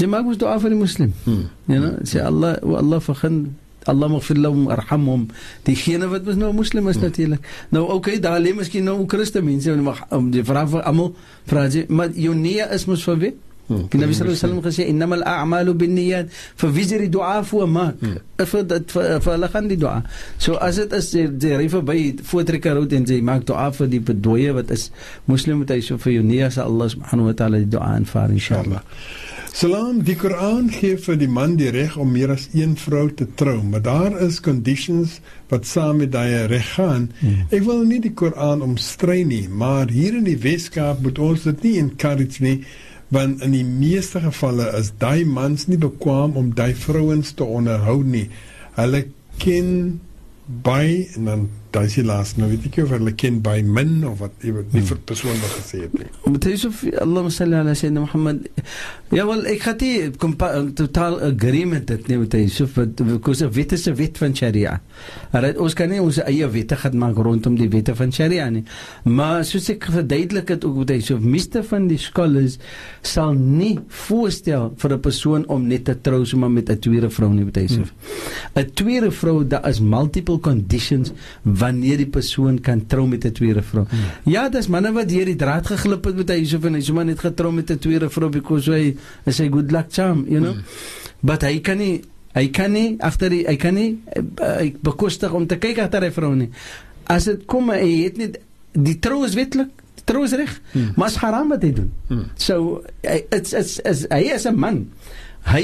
[0.00, 1.12] Jy maak mos dua vir die moslim.
[1.26, 1.50] Hmm.
[1.68, 3.42] You know, sê Allah, Allah vergun
[3.90, 5.28] Allah maghfir lahum arhamhum.
[5.66, 7.08] Diegene wat mos nou moslim is hmm.
[7.08, 11.14] natuurlik nou okay daar lê miskien nou Christen mense mag om die vra vir almal
[11.50, 13.32] vra jy maar jou nie is mos vir wie?
[13.68, 13.86] Hmm.
[13.88, 16.30] Die Nabi sallallahu alaihi wasallam gesê innamal a'malu binniyat.
[16.58, 17.92] Fa wizri du'a fu ma
[18.42, 20.02] vir dat vir hulle gaan die du'a.
[20.38, 23.92] So as dit is die, die ry verby voortrekker route en jy maak du'a vir
[23.92, 24.90] die bedooie wat is
[25.30, 28.34] moslim moet hy so vir jou nie as Allah subhanahu wa ta'ala die du'a aanvaar
[28.34, 28.82] inshallah
[29.52, 33.26] Salam, die Koran gee vir die man die reg om meer as een vrou te
[33.36, 35.18] trou, maar daar is conditions
[35.50, 37.10] wat saam met daai reg gaan.
[37.20, 37.42] Hmm.
[37.52, 41.66] Ek wil nie die Koran omstry nie, maar hier in die Weskaap moet ons dit
[41.68, 42.62] nie encourage nie,
[43.12, 48.00] want in die meeste gevalle is daai mans nie bekwam om daai vrouens te onderhou
[48.08, 48.30] nie.
[48.80, 49.04] Hulle
[49.44, 50.00] ken
[50.64, 53.56] by en dan daai is die laaste nou weet ek nie of hulle ken by
[53.64, 56.08] min of wat jy weet nie vir persoon wat gesê het nie.
[56.34, 58.46] Met Yusuf Allahumma salli ala sayyidina Muhammad.
[59.12, 60.10] Ja wel ek het die
[60.78, 64.78] totaal agree met dit nie met Yusuf wat because of wette se wet van Sharia.
[65.32, 68.64] Alright ons kan nie ons eie wette gaan maak rondom die wette van Sharia nie.
[69.08, 72.58] Maar soos ek verduidelik het ook met Yusuf meeste van die scholars
[73.00, 77.32] sal nie voorstel vir 'n persoon om net te trou sommer met 'n tweede vrou
[77.32, 77.92] nie met Yusuf.
[78.54, 78.74] 'n hmm.
[78.74, 81.12] Tweede vrou daar is multiple conditions
[81.62, 83.84] wanneer die persoon kan trou met 'n tweede vrou.
[83.88, 84.32] Hmm.
[84.32, 87.04] Ja, dis manne wat deur die draad geglip het met hy Yusuf en hy sommer
[87.04, 88.96] net getrou met 'n tweede vrou because hy
[89.26, 90.52] is 'n good luck charm, you know.
[90.52, 90.62] Hmm.
[91.20, 92.02] But hy kan nie
[92.34, 96.02] hy kan nie agter die hy kan nie uh, hy bekostig om te kyk agter
[96.02, 96.50] hy vrou nie.
[97.06, 98.40] As dit kom hy het net
[98.72, 99.70] die trou is wetlik
[100.04, 100.92] trou is reg, hmm.
[100.96, 101.92] maar is haram wat hy doen.
[102.08, 102.24] Hmm.
[102.36, 104.90] So it's it's hy is 'n man
[105.50, 105.62] hy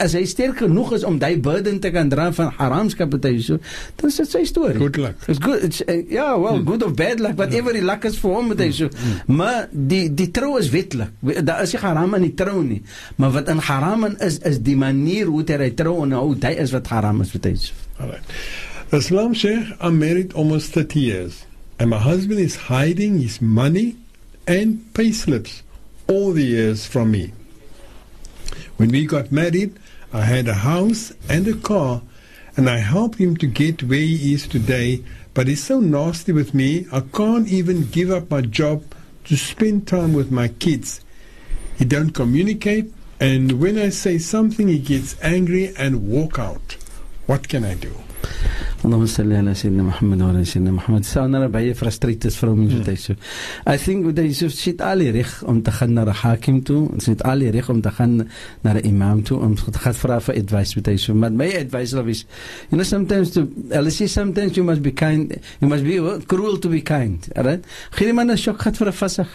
[0.00, 3.58] as hy sterk genoeg is om daai burden te kan dra van haramskapitaal so
[4.00, 4.78] dan is dit sy storie.
[4.80, 5.26] Good luck.
[5.28, 6.66] It's good it's, uh, ja well mm.
[6.68, 7.84] good of bad luck whatever yeah.
[7.90, 8.88] luck is vir hom met hy so.
[8.88, 9.36] Mm.
[9.40, 11.12] maar die die trou is wetlik.
[11.44, 12.80] Daar is nie haram in die trou nie.
[13.16, 16.72] Maar wat in haram is is die manier hoe hy trou en hoe hy is
[16.72, 18.36] wat haram is met hy so alright.
[18.92, 21.44] Islam Sheikh I'm married almost 30 years
[21.78, 23.96] and my husband is hiding his money
[24.46, 25.62] and payslips
[26.08, 27.32] all the years from me
[28.78, 29.76] When we got married,
[30.12, 32.00] I had a house and a car,
[32.56, 35.02] and I helped him to get where he is today.
[35.34, 38.84] But he's so nasty with me, I can't even give up my job
[39.24, 41.00] to spend time with my kids.
[41.76, 46.76] He don't communicate, and when I say something, he gets angry and walk out.
[47.26, 47.92] What can I do?
[48.85, 52.95] اللهم صل على سيدنا محمد وعلى سيدنا محمد سانا baie frustrated vrou mens wat hy
[52.95, 53.13] so
[53.65, 56.89] I think dat hy so sit al reg om te gaan na 'n hakim toe
[56.93, 58.27] en sit al reg om te gaan
[58.63, 61.49] na 'n imam toe om te gaan vra vir advice met hy so maar my
[61.63, 62.25] advice love is
[62.69, 65.95] you know sometimes to LC sometimes you must be kind you must be
[66.27, 67.63] cruel to be kind right
[67.95, 69.29] gee man 'n shock gehad vir 'n vasig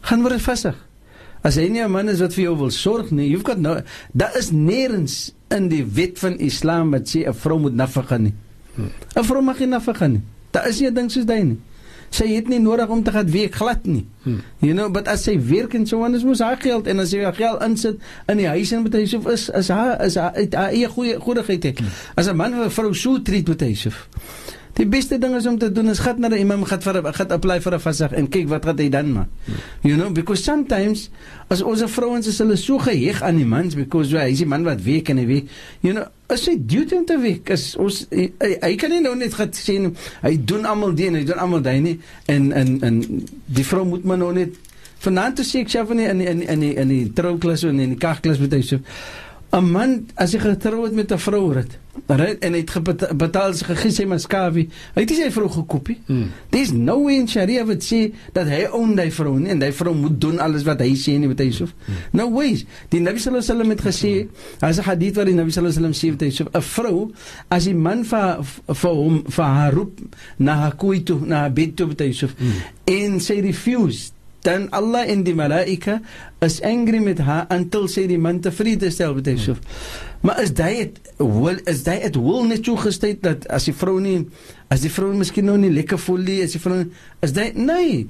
[0.00, 0.76] gaan word vasig
[1.42, 3.82] as hy nie 'n man is wat vir jou wil sorg nie you've got no
[4.16, 8.33] daar is nêrens in die wet van Islam wat sê 'n vrou moet nafaka nie.
[9.15, 10.21] 'n Vrou mag nie nafaka nie.
[10.51, 11.57] Daar is nie 'n ding soos daai nie.
[12.09, 14.05] Sy het nie nodig om te gaan werk glad nie.
[14.23, 14.41] Hmm.
[14.59, 17.21] You know, but as sy werk en so anders moet haar geld en as sy
[17.23, 20.33] haar geld insit in die huis en met hy so is is haar is haar
[20.33, 21.79] eie goeie goedigheid het.
[21.79, 21.87] Hmm.
[22.15, 23.89] As 'n man 'n vrou so treat met hy so.
[24.77, 27.31] Die beste ding is om te doen is gaan na 'n imam gaan vir gaan
[27.31, 29.27] apply vir 'n vasig en kyk wat gaan hy dan maak.
[29.81, 31.09] You know because sometimes
[31.47, 34.63] as ons vrouens is hulle so geheg aan die mans because hy is die man
[34.63, 35.49] wat week en hy week.
[35.81, 39.15] You know as hy duty om te week is ons hy, hy kan nie nou
[39.15, 39.77] net gaan sê
[40.21, 43.85] hy doen almal die en hy doen almal daai nie en en en die vrou
[43.85, 44.53] moet maar nou net
[45.03, 47.95] vanaand te sê ek sê van in in in die in die trouklas en in
[47.95, 48.79] die kagklas met hy so
[49.51, 53.65] 'n man as hy getrou het met 'n vrou rit en hy het betaal sy
[53.65, 56.29] gegee sy maskavi hy het sy vrou gekoop hmm.
[56.51, 59.71] there's no way in sharia wat sê dat hy own die vrou nie en die
[59.75, 61.95] vrou moet doen alles wat hy sê nie met hy soof hmm.
[62.13, 64.13] no ways die nabi sallallahu alaihi wasallam het gesê
[64.61, 67.11] as 'n hadith waar die nabi sallallahu alaihi wasallam sê met hy soof 'n vrou
[67.49, 69.99] as die man vir vir hom vir haar roep
[70.37, 72.61] na haar kooi toe na haar bed toe met hy soof hmm.
[72.85, 74.13] en sy refuse
[74.47, 75.99] dan Allah en die malaika
[76.45, 79.59] is angry met haar until sy die man tevrede stel met hy soof
[80.23, 84.21] maar is dit wil is dit wil net so gestel dat as die vrou nie
[84.69, 86.83] as die vrou miskien nou nie lekker voel nie as die vrou
[87.25, 88.05] is dit nee.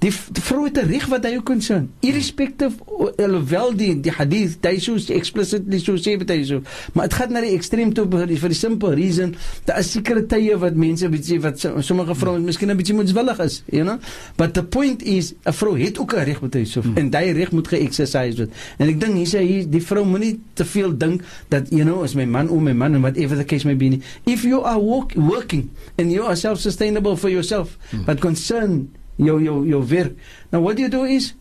[0.00, 2.76] Die, die vrou het 'n reg wat hy ook kan sê irrespective
[3.18, 6.60] alhoewel die die hadith hy so explicitly so sê dit so
[6.92, 9.90] maar dit gaan na die ekstreem toe vir die, vir die simple reason dat as
[9.90, 13.98] sekere tye wat mense bietjie wat sommige vrouens miskien 'n bietjie moetswillig is you know?
[14.36, 16.96] But the point is 'n vrou het ook 'n reg met hy so hmm.
[16.96, 18.50] en daai reg moet ge-exercise word.
[18.78, 22.02] En ek dink hier sê hier die vrou moenie te veel dink dat you know
[22.02, 24.78] as my man or my man and whatever the case may be if you are
[24.78, 25.70] work, working
[26.04, 28.04] and you are self sustainable for yourself mm.
[28.04, 28.84] but concern
[29.16, 30.12] jou jou jou werk
[30.52, 31.32] now what you do is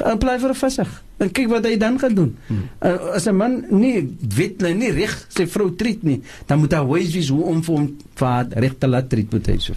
[0.00, 2.64] apply vir 'n vasig en kyk wat hy dan gaan doen mm.
[2.80, 4.08] uh, as 'n man nie
[4.40, 7.74] weet nie reg sy vrou treat nie dan moet hy wys wie hoe om vir
[7.76, 9.74] hom vir reg te laat treat moet hy so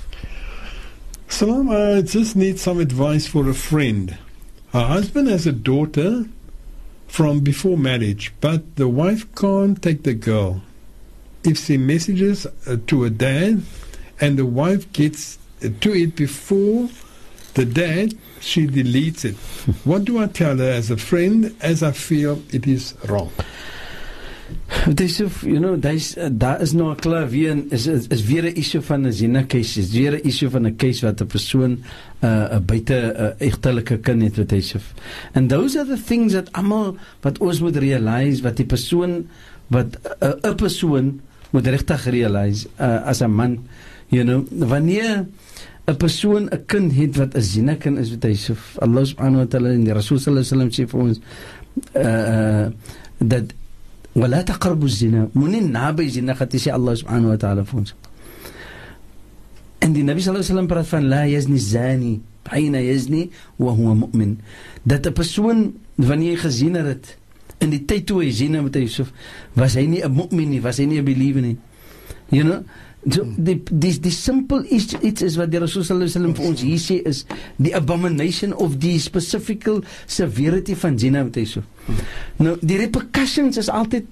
[1.29, 4.17] Salam, I just need some advice for a friend.
[4.73, 6.25] Her husband has a daughter
[7.07, 10.63] from before marriage, but the wife can't take the girl.
[11.43, 13.61] If she messages uh, to a dad
[14.19, 16.89] and the wife gets to it before
[17.53, 19.35] the dad, she deletes it.
[19.83, 23.31] what do I tell her as a friend as I feel it is wrong?
[24.89, 28.23] Dis of you know dis uh, daar is nou 'n klaar weer is, is is
[28.25, 31.21] weer 'n issue van 'n zina case is weer 'n issue van 'n case wat
[31.21, 34.79] 'n persoon 'n uh, buite 'n uh, egtelike kind het wat hy sê.
[35.33, 39.27] And those are the things that almal wat ons moet realize wat die persoon
[39.67, 43.59] wat 'n uh, persoon moet regtig realize uh, as 'n man
[44.08, 45.26] You know, wanneer
[45.86, 49.44] 'n persoon 'n kind het wat 'n zina kind is, weet hy so Allah subhanahu
[49.44, 51.18] wa ta'ala en die Rasul sallallahu alaihi wasallam sê vir ons
[51.94, 52.66] uh
[53.18, 53.46] dat
[54.14, 57.94] ولا تقربوا الزنا من naby zina gaat sê Allah subhanahu wa ta'ala vir ons.
[59.78, 64.36] En die Nabi sallallahu alaihi wasallam praat van la yazni zani حين يزني وهو مؤمن
[64.84, 67.16] dat 'n persoon wanneer jy gesien het dit
[67.58, 69.12] in die tyd toe hy sien met Yusuf
[69.54, 71.56] was hy nie 'n mu'min nie was hy nie 'n believer nie
[72.28, 72.60] you know
[73.07, 76.47] so die die die simple is iets is wat die Rasul sallallahu alaihi wasallam vir
[76.51, 77.25] ons hier sê is
[77.57, 79.67] die abomination of the specific
[80.05, 81.63] severity van zina met Yusuf
[82.37, 84.05] nou die repercussions is altyd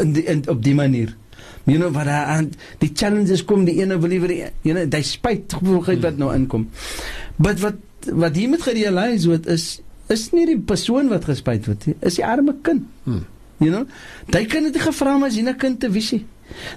[0.00, 1.14] in die, in, op die manier.
[1.64, 2.50] You know wat aan
[2.82, 6.68] die challenges kom die ene believer you know hy spyt gevoeligheid wat nou inkom.
[7.38, 7.80] But wat
[8.18, 9.66] wat hier moet gerealiseer word is
[10.10, 12.88] is nie die persoon wat gespyt word nie is die arme kind.
[13.06, 13.22] Hmm.
[13.62, 13.86] you know
[14.34, 16.24] daai kind het gevra maar sien 'n kind te visie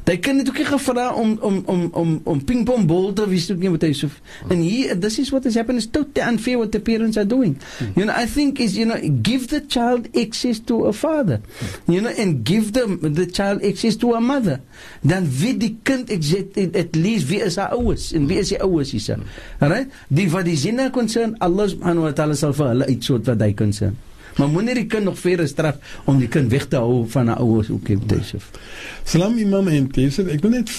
[0.03, 3.49] Daai kind het ook nie gevra om om om om om pingpong ball te wys
[3.51, 4.09] ook nie met hy so.
[4.49, 7.57] En hier this is what is happening is totally unfair what the parents are doing.
[7.79, 7.91] Mm.
[7.95, 11.39] You know I think is you know give the child access to a father.
[11.39, 11.93] Mm.
[11.93, 14.61] You know and give them the child access to a mother.
[15.01, 18.61] Dan weet die kind exact at least wie is haar ouers en wie is die
[18.61, 19.19] ouers hier.
[19.59, 19.91] Alright?
[20.07, 23.53] Die wat die sinne concern Allah subhanahu wa ta'ala sal vir hulle uitsort wat hy
[23.57, 23.97] concern.
[24.35, 27.37] Maar moenie die kind nog verder straf om die kind weg te hou van 'n
[27.39, 28.49] ouers ook in Yusuf.
[29.03, 30.69] Salam imam en Yusuf, ek wil net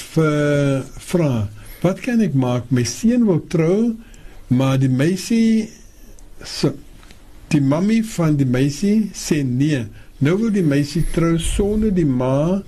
[0.99, 1.49] vra,
[1.83, 2.71] wat kan ek maak?
[2.71, 3.95] My seun wil trou,
[4.47, 5.69] maar die meisie
[6.45, 6.75] so
[7.49, 9.87] die mammy van die meisie sê nee.
[10.19, 12.63] Nou wil die meisie trou sonder die ma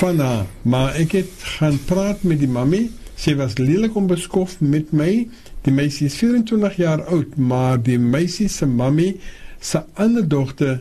[0.00, 2.88] van haar, maar ek het gaan praat met die mammy.
[3.20, 5.28] Sy was lelik onbeskof met my
[5.66, 9.18] Die meisie is 24 jaar oud, maar die meisie se mammie
[9.60, 10.80] se ander dogter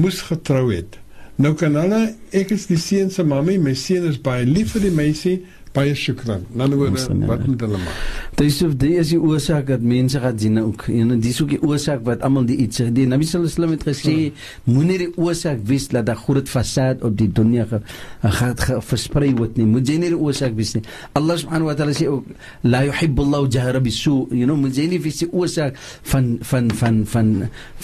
[0.00, 0.96] moes getrou het.
[1.36, 2.00] Nou kan hulle
[2.36, 5.36] ek is die seun se mammie, my seun is baie lief vir die meisie,
[5.76, 6.46] baie shukran.
[6.56, 6.88] Nou nou
[7.28, 8.04] wat moet hulle maak?
[8.36, 10.86] Dis of die is die oorsaak dat mense gaan sien ook.
[10.92, 12.88] En dis ook die oorsaak wat almal die iets sê.
[12.92, 14.72] Die Nabi sallallahu alaihi wasallam het gesê, ja.
[14.72, 19.68] moenie die oorsaak wys dat daar groot fasad op die dunia gaan versprei word nie.
[19.70, 20.84] Moet jy nie die oorsaak wys nie.
[21.16, 22.28] Allah subhanahu wa ta'ala sê ook
[22.64, 24.18] la yuhibbu Allah jahra bisu.
[24.32, 25.80] You know, moet jy nie wys die oorsaak
[26.12, 27.32] van van van van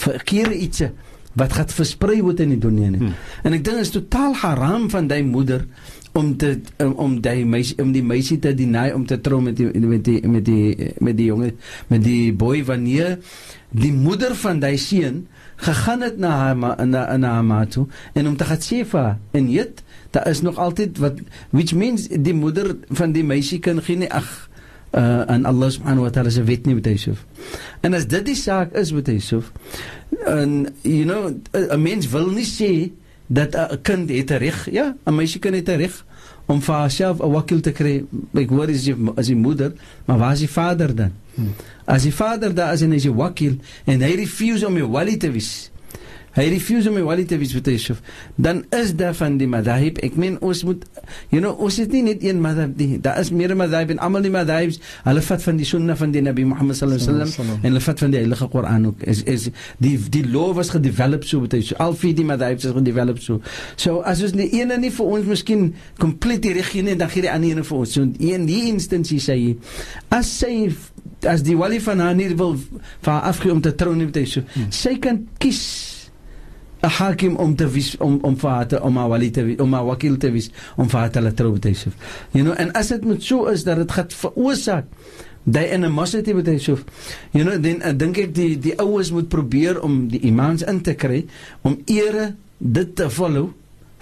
[0.05, 0.85] verkeerde iets
[1.33, 3.01] wat gaan versprei word in die dunia nie.
[3.01, 3.17] Hmm.
[3.41, 5.65] En ek dink dit is totaal haram van daai moeder
[6.13, 9.57] om te om, om die meisie om die meisie te deny om te trou met
[9.57, 11.53] die met die met die met die jonge
[11.89, 13.17] met die boy wanneer
[13.73, 15.25] die moeder van daai seun
[15.63, 18.83] gegaan het na haar ma, na na haar ma toe en om te gaan sê
[18.85, 23.59] vir en weet daar is nog altyd wat which means die moeder van die meisie
[23.59, 24.49] kan geen ag
[24.93, 27.25] uh, en Allah subhanahu wa ta'ala se wet nie met Yusuf.
[27.81, 29.51] En as dit die saak is met Yusuf
[30.29, 32.91] en you know 'n mens wil nie sê
[33.27, 36.05] dat 'n kind het 'n reg, ja, 'n meisie kan het 'n reg
[36.45, 38.05] om vir haarself 'n wakil te kry.
[38.33, 39.73] Ek hoor is die as die moeder,
[40.05, 41.11] maar waar is die vader dan?
[41.33, 41.53] Hmm.
[41.85, 43.55] As die vader daar is en hy is 'n wakil
[43.85, 45.71] en hy refuse om 'n wali te wees
[46.33, 48.01] hy refuse om wali te wees met Yusuf.
[48.35, 50.85] Dan is daar van die madhab ek meen ons moet
[51.29, 52.99] you know ons het nie net een madhab nie.
[53.03, 56.23] Daar is meer madhab en almal die madhabs hulle vat van die sunna van die
[56.25, 59.05] nabi Muhammad sallallahu alaihi wasallam en hulle vat van die heilige Koran ook.
[59.13, 59.49] Is is
[59.83, 61.77] die die law was gedevelop so met Yusuf.
[61.83, 63.39] Al vier die madhabs is gedevelop so.
[63.75, 65.69] So as ons die ene nie vir ons miskien
[66.01, 67.93] kompleet die regie nie dan gee die ander een vir ons.
[67.93, 69.55] So in die instansie sê hy
[70.13, 70.53] as sy
[71.29, 74.47] as die wali van haar nie wil vir afgee om te trou nie met Yusuf
[74.53, 74.71] hmm.
[74.75, 75.92] sy kan kies
[76.87, 79.85] hakim om te wys om om vir haar te om haar wali te om haar
[79.85, 81.93] wakil te wys om vir haar te laat trou te sê.
[82.31, 84.85] You know, en as dit moet so is dat dit gaan veroorsaak
[85.43, 86.77] daai animosity met sê.
[87.31, 90.81] You know, dan uh, dink ek die die ouers moet probeer om die imams in
[90.81, 91.25] te kry
[91.61, 93.51] om ere dit te follow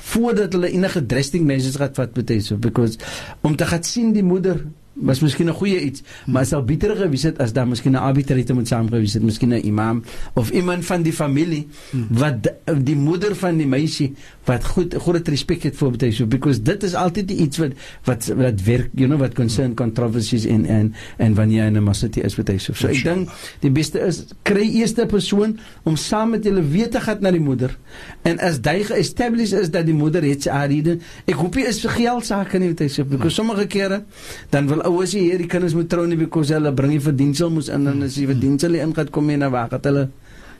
[0.01, 2.97] voordat hulle enige drastic measures gaan vat met sê because
[3.41, 4.63] om te gaan sien die moeder
[4.93, 8.55] was miskien 'n goeie iets, maar sou beter gewees het as daar miskien 'n arbitrator
[8.55, 11.67] moet saam gewees het, miskien 'n imam of iemand van die familie
[12.09, 14.13] wat die moeder van die meisie
[14.45, 17.71] wat goed groot respek het vir dit so because dit is altyd iets wat
[18.03, 22.35] wat wat werk, you know, wat concern controversies in en en wanneer 'n animosity is
[22.35, 22.73] hy so.
[22.73, 26.99] So ek dink die beste is kry eerste persoon om saam met julle weet te
[26.99, 27.77] gaan na die moeder.
[28.23, 31.81] En as hy geestablish is dat die moeder het sy rede, ek hoop hy is
[31.81, 34.03] vir geld sake nie hy so because sommige kere
[34.49, 37.69] dan wil ouers hier die kinders moet trou nie because hulle bring die verdiensel moes
[37.69, 40.09] in en as die verdiensel in gaan kom en dan wag het hulle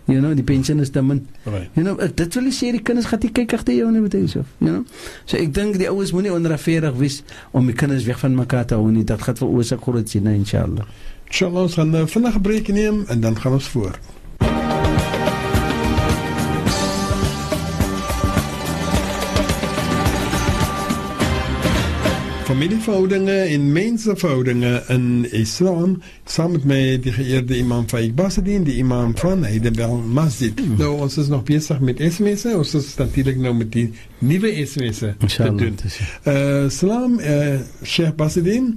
[0.10, 1.28] you know die pensioen is te min.
[1.46, 1.70] Right.
[1.76, 4.26] you know dit wil sê die kinders gaan nie kyk agter jou nie met hy
[4.28, 4.86] so you know.
[5.26, 8.80] So ek dink die ouers moenie onregverdig wees om die kinders weg van mekaar te
[8.80, 10.88] hou nie dit gaan vir ouers groot sien inshallah.
[11.28, 14.21] Inshallah ons gaan 'n vinnige breek neem en dan gaan ons voort
[22.52, 29.46] familieverhoudinge en menseverhoudinge in Islam saam met die geëerde imam Faik Basadin die imam van
[29.48, 30.60] Heidelberg Masjid.
[30.60, 30.76] Mm.
[30.82, 33.86] Nou ons is nog besig met SMS'e, ons is natuurlik nou met die
[34.20, 35.80] nuwe SMS'e te doen.
[36.28, 38.74] Uh salam uh, Sheikh Basadin,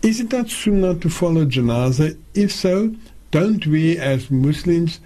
[0.00, 2.14] is it not sunnah to follow janaza?
[2.32, 2.94] If so,
[3.30, 5.00] don't we as Muslims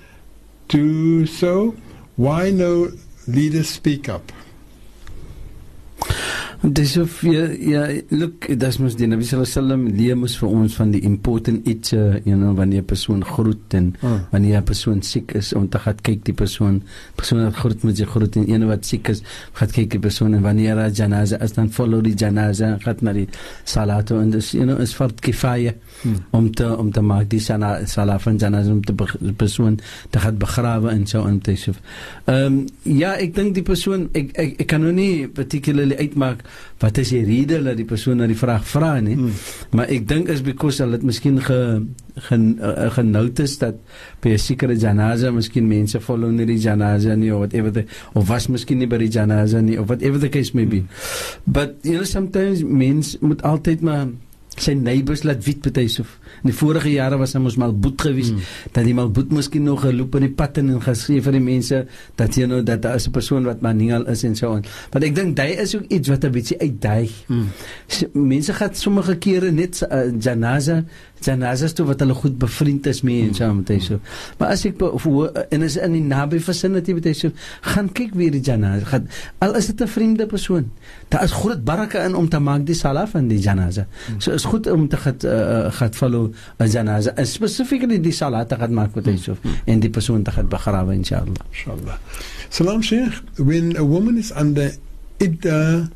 [0.71, 1.75] do so?
[2.15, 2.93] Why no
[3.27, 4.36] leaders speak up?
[6.67, 10.49] Dis of ja, ja look, dis mos die Nabi sallallahu alaihi wasallam leer mos vir
[10.51, 14.19] ons van die important iets, uh, you know, wanneer 'n persoon groet en uh.
[14.33, 16.83] wanneer 'n persoon siek is om te gaan kyk die persoon,
[17.15, 20.35] persoon wat groet met sy groet en een wat siek is, gaan kyk die persoon
[20.35, 23.29] en wanneer 'n janaza is dan follow die janaza, gaan na die
[23.65, 26.19] salat en dis you know, is fard kifaya hmm.
[26.31, 28.95] om te om te maak die sana, salat van janaza om te
[29.37, 29.79] persoon
[30.11, 31.73] te gaan begrawe en so en te so.
[32.25, 36.43] Ehm um, ja, ek dink die persoon ek ek, ek kan nou nie particularly uitmaak
[36.83, 39.15] wat is die rede dat die persoon na die vraag vra nie.
[39.17, 39.33] Hmm.
[39.73, 41.61] Maar ek dink is because hulle dit miskien ge
[42.29, 43.81] gen uh, genotis dat
[44.25, 47.85] by 'n sekere janaza miskien mense follow nie die janaza nie of whatever the,
[48.15, 50.81] of was miskien nie by die janaza nie of whatever the case may be.
[50.81, 50.89] Hmm.
[51.47, 54.09] But you know sometimes mense moet altyd maar
[54.57, 56.05] sy neighbors laat weet betyd so
[56.43, 58.41] in die vorige jare was hy mos mal boet gewees mm.
[58.73, 61.83] dat hy mal boet miskien nog geloop in die pad en gesê vir die mense
[62.21, 65.05] dat jy nou dat daar is 'n persoon wat maningel is en so aan want
[65.05, 67.47] ek dink hy is ook iets wat 'n bietjie uitdaag mm.
[68.13, 70.85] mense gaan sommige kere net uh, janaza
[71.25, 74.01] janazas toe wat hulle goed bevriend is mee en so met hy so.
[74.39, 74.83] Maar as ek
[75.51, 77.33] en is in die naby vicinity met hy so,
[77.75, 78.87] gaan kyk weer die janaza.
[78.93, 79.09] Gaan
[79.45, 80.71] al is dit 'n vreemde persoon.
[81.09, 83.87] Daar is groot baraka in om te maak die salah van die janaza.
[84.19, 87.13] So is goed om te gaan uh, gaan follow 'n janaza.
[87.25, 90.93] Spesifiek die salah te gaan maak met hy so en die persoon te gaan begrawe
[90.95, 91.35] inshallah.
[91.51, 91.99] Inshallah.
[92.49, 94.71] Salam Sheikh, when a woman is under
[95.19, 95.89] idda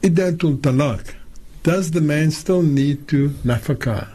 [0.00, 1.23] iddatul talaq
[1.64, 4.06] does the man still need to nafaka?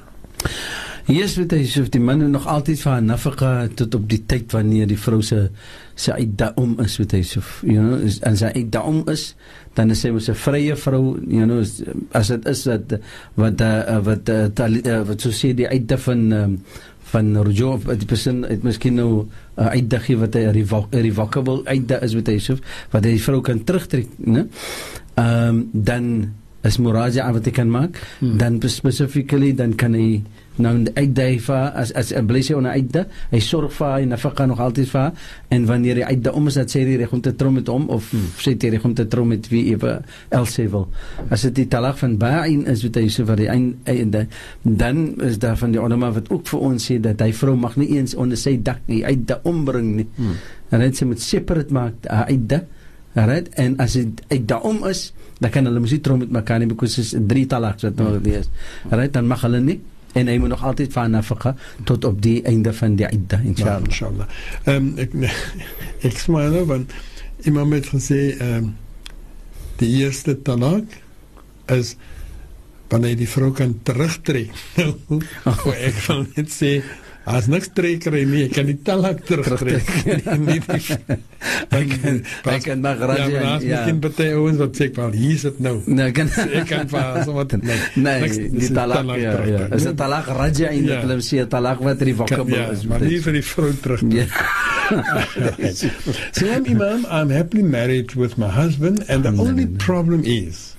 [1.10, 4.86] Yes, weet jy, so die man nog altyd vir nafaka tot op die tyd wanneer
[4.90, 5.48] die vrou se
[6.14, 9.32] idda om is, weet jy, so you know, is, en sy idda om is,
[9.74, 11.66] dan is sy mos 'n vrye vrou, you know,
[12.14, 12.94] as dit is dat
[13.42, 16.54] wat uh, wat uh, tali, uh, wat so sê die idda van um,
[17.10, 20.54] van rujo die persoon het miskien nou 'n uh, idda gee wat 'n
[21.02, 22.56] revocable idda is, weet jy, so
[22.94, 24.46] wat die vrou kan terugtrek, né?
[25.18, 26.06] Ehm um, dan
[26.68, 28.38] is muraja wat hy kan maak hmm.
[28.38, 30.22] dan specifically dan kan hy
[30.60, 34.60] nou uitdai vir as as 'n blesse onder uitda hy sorg vir hy nafaka nog
[34.60, 35.12] altyd vir
[35.50, 37.88] en wanneer hy uitda om is dat sê hy reg om te trom met hom
[37.90, 38.28] of hmm.
[38.38, 40.90] sê hy reg om te trom met wie ewe else wil
[41.30, 44.28] as dit die talak van ba'in is wat hy sê vir die einde
[44.64, 47.78] dan is daar van die ulama wat ook vir ons sê dat hy vrou mag
[47.78, 50.36] nie eens onder sy dak nie uitda ombring nie hmm.
[50.72, 52.66] en dit sê moet separate maak uitda
[53.14, 56.60] right en as dit uit daarom is dan kan hulle mos nie trom met mekaar
[56.60, 58.50] nie because is drie talaks wat nog is.
[58.92, 59.80] Right, dan mag hulle nie
[60.18, 61.54] en hy moet nog altyd van nafaka
[61.86, 63.80] tot op die einde van die idda inshallah.
[63.80, 64.28] Ja, inshallah.
[64.64, 65.14] Ehm um, ek
[66.10, 66.94] ek smaak nou want
[67.48, 68.72] imam het gesê ehm um,
[69.80, 70.98] die eerste talak
[71.72, 71.96] is
[72.90, 74.52] wanneer die vrou kan terugtrek.
[74.78, 74.94] Nou,
[75.90, 76.80] ek wil net sê
[77.30, 79.86] As niks trekker nie, ek kan die talak terugtrek.
[80.40, 80.62] nie die
[81.78, 82.22] ek kan
[82.56, 83.20] ek kan maar raai.
[83.20, 83.82] Ja, maar as ja.
[83.84, 86.32] miskien baie ouens wat sê, "Wel, hier is dit nou." Nee, kan
[86.62, 87.78] ek kan vir so wat nee.
[88.02, 89.68] Nee, die talak, talak ja, ja.
[89.76, 92.88] Is 'n talak raja in die sê talak wat revocable ja, is.
[92.90, 94.02] Maar nie vir die vrou terug.
[94.10, 94.26] Ja.
[96.34, 100.74] so I'm imam, I'm happily married with my husband and the only problem is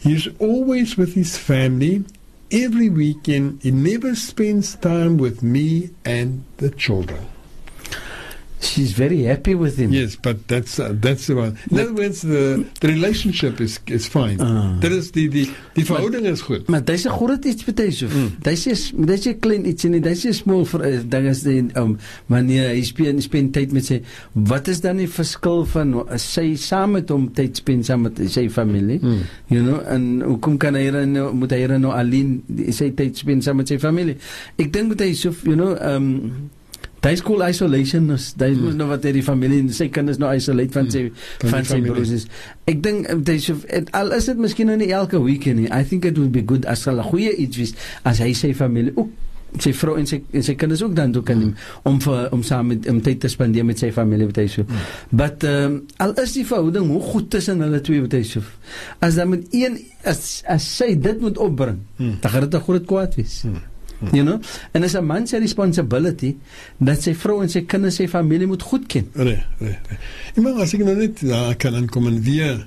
[0.00, 2.04] he's always with his family
[2.50, 7.26] every weekend, he never spends time with me and the children.
[8.60, 9.90] She's very happy with him.
[9.90, 11.56] Yes, but that's uh, that's the one.
[11.70, 14.38] In other words, the the relationship is is fine.
[14.38, 16.68] Uh, that is die die die verhouding is goed.
[16.68, 18.08] Maar dis 'n groot iets vir hy so.
[18.44, 21.64] Dis is dis 'n klein iets en dis 'n small vir uh, ding is die
[21.74, 21.96] um
[22.28, 24.02] wanneer hy spend spend tyd met sy
[24.34, 28.20] wat is dan die verskil van uh, sy saam met hom tyd spend saam met
[28.28, 29.00] sy familie?
[29.00, 29.24] Mm.
[29.48, 33.16] You know, en hoekom kan hy dan nou moet hy dan nou alleen sy tyd
[33.16, 34.20] spend saam met sy familie?
[34.58, 36.50] Ek dink met hy so you know um
[37.00, 38.76] Daai skool isolation is daai hmm.
[38.76, 41.48] nou wat hierdie familie en sy kinders nou isolate van sy hmm.
[41.54, 42.28] van sy broers is.
[42.68, 43.50] Ek dink dis
[43.96, 45.70] al is dit miskien nou nie elke weekend nie.
[45.72, 47.74] I think it would be good as 'n goeie iets wees
[48.04, 49.10] as hy sy familie ook
[49.58, 51.78] sy vrou en sy en sy kinders ook dan toe kan neem mm.
[51.88, 54.66] om vir om saam met om tyd te spandeer met sy familie wat hy so.
[54.66, 54.84] Mm.
[55.22, 58.44] But um, al is die verhouding hoe goed tussen hulle twee wat hy so.
[59.02, 62.20] As dan met een as as sy dit moet opbring, mm.
[62.22, 63.42] dan gaan dit 'n groot kwaad wees.
[63.44, 63.69] Mm.
[64.12, 64.40] You know?
[64.72, 66.36] En as 'n man se responsibility
[66.78, 69.10] dat sy vrou en sy kinders sy familie moet goed ken.
[69.14, 69.44] Nee, nee.
[69.58, 69.76] nee.
[70.34, 72.66] Ek maar as ek nou net ja, kan aankom en weer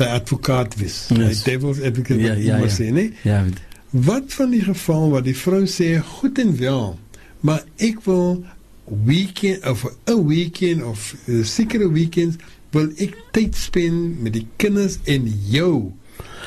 [0.00, 1.06] die advokaat wees.
[1.08, 1.42] Yes.
[1.42, 2.68] Die devil's advocate Ja, ja, ja.
[2.68, 3.12] sê, nee?
[3.22, 3.44] Ja.
[3.90, 6.98] Wat van die geval waar die vrou sê goed en wel,
[7.40, 8.44] maar ek wil
[9.04, 12.36] weekend of 'n weekend of uh, sekere weekends
[12.70, 15.92] wil ek tyd spend met die kinders en jou.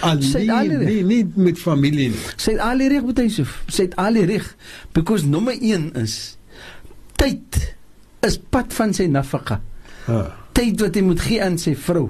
[0.06, 2.24] Alleen, nie, nie met familie nie.
[2.36, 3.62] Sy het al die reg met Yusuf.
[3.72, 4.50] Sy het al die reg
[4.94, 6.38] because nommer 1 is
[7.20, 7.62] tyd
[8.26, 9.62] is pad van sy nafaka.
[10.12, 10.28] Ah.
[10.56, 12.10] Tyd wat hy moet gee aan sy vrou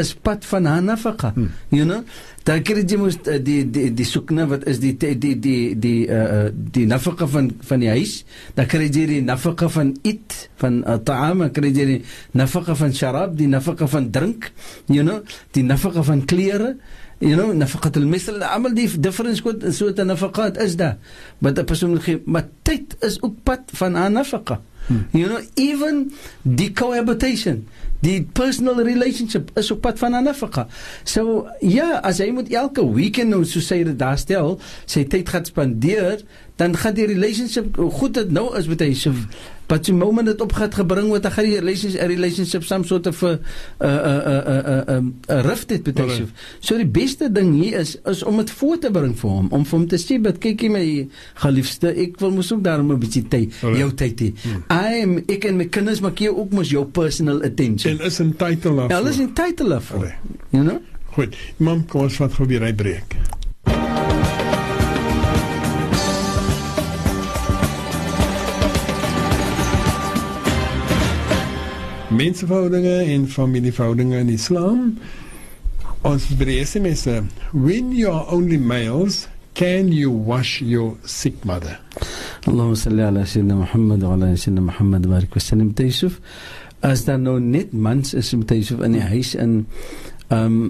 [0.00, 1.32] is pad van haar nafaka.
[1.36, 1.50] Hmm.
[1.68, 2.04] You know?
[2.48, 5.74] Dan kry jy mos uh, die die die soekne wat is die die die die
[5.76, 8.22] die uh, die nafaka van van die huis.
[8.56, 12.00] Dan kry jy die nafaka van eet van uh, taam, kry jy die
[12.40, 14.50] nafaka van sharab, die nafaka van drink,
[14.88, 15.20] you know,
[15.56, 16.74] die nafaka van klere.
[17.20, 20.96] You know, nafaqat al-misl, almal die difference kot so 'n nafaqat is daar.
[21.44, 24.60] Wat 'n persoon moet gee, maar tyd is ook pad van haar nafaqa.
[24.86, 25.04] Hmm.
[25.12, 27.68] You know, even die cohabitation,
[28.00, 30.66] die personal relationship is op pad van 'n nafaqa.
[31.04, 35.28] So ja, as hy moet elke weekend nou so sê dit daar stel, sy tyd
[35.28, 36.22] gaan spandeer,
[36.56, 39.12] dan gaan die relationship goed dit nou is met hy so
[39.70, 43.06] but die moment dit op gaat gebring word dan gaan die relationship, relationship some sort
[43.06, 43.38] of 'n
[43.78, 46.10] 'n 'n 'n rift het betref.
[46.10, 46.32] Alright.
[46.60, 49.64] So die beste ding hier is is om dit voor te bring vir hom, om
[49.64, 52.98] vir hom te sê, "But kyk hier my geliefde, ek wil mos ook daarom 'n
[52.98, 53.78] bietjie tyd, Alright.
[53.78, 54.32] jou tyd hê.
[54.70, 58.19] I am ek en my kinders maak jy ook mos jou personal attention." En is
[58.19, 58.89] 'n titel daarvoor.
[58.89, 59.97] Ja, alles in title daarvoor.
[59.97, 60.17] Alright.
[60.49, 60.77] You know?
[61.05, 61.35] Goed.
[61.57, 63.15] Mam, kom ons vat gou die rybreek.
[72.15, 74.97] Mensverhoudinge en familieverhoudinge in Islam.
[76.01, 77.05] Ons is by die SMS.
[77.07, 77.23] -e.
[77.51, 81.79] When you are only males, can you wash your sick mother?
[82.47, 86.19] اللهم صل على سيدنا محمد وعلى سيدنا محمد بارك وسلم تيسف
[86.86, 89.66] as daar nou net mans is met Yusuf in die huis in
[90.30, 90.62] ehm um,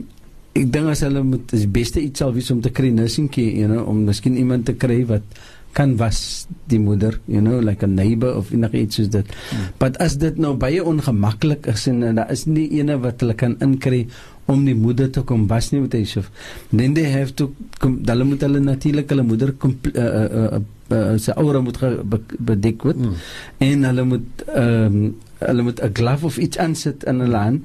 [0.58, 3.68] ek dink as hulle moet die beste iets sal wees om te kry nursingkie you
[3.70, 5.22] know om miskien iemand te kry wat
[5.72, 9.68] kan was die moeder you know like a neighbor of enigiets soos dit Hmm.
[9.78, 13.34] but as dit nou baie ongemaklik is en, en daar is nie ene wat hulle
[13.38, 14.06] kan inkry
[14.50, 16.30] om die moeder te kom was nie met Yusuf
[16.74, 20.60] then they have to kom, hulle moet hulle natuurlik hulle moeder kom uh, uh, uh,
[20.90, 21.78] uh, sy aura moet
[22.38, 23.14] bedek word Mm.
[23.70, 27.62] en hulle moet ehm um, hulle moet 'n glove of iets aansit in hulle hand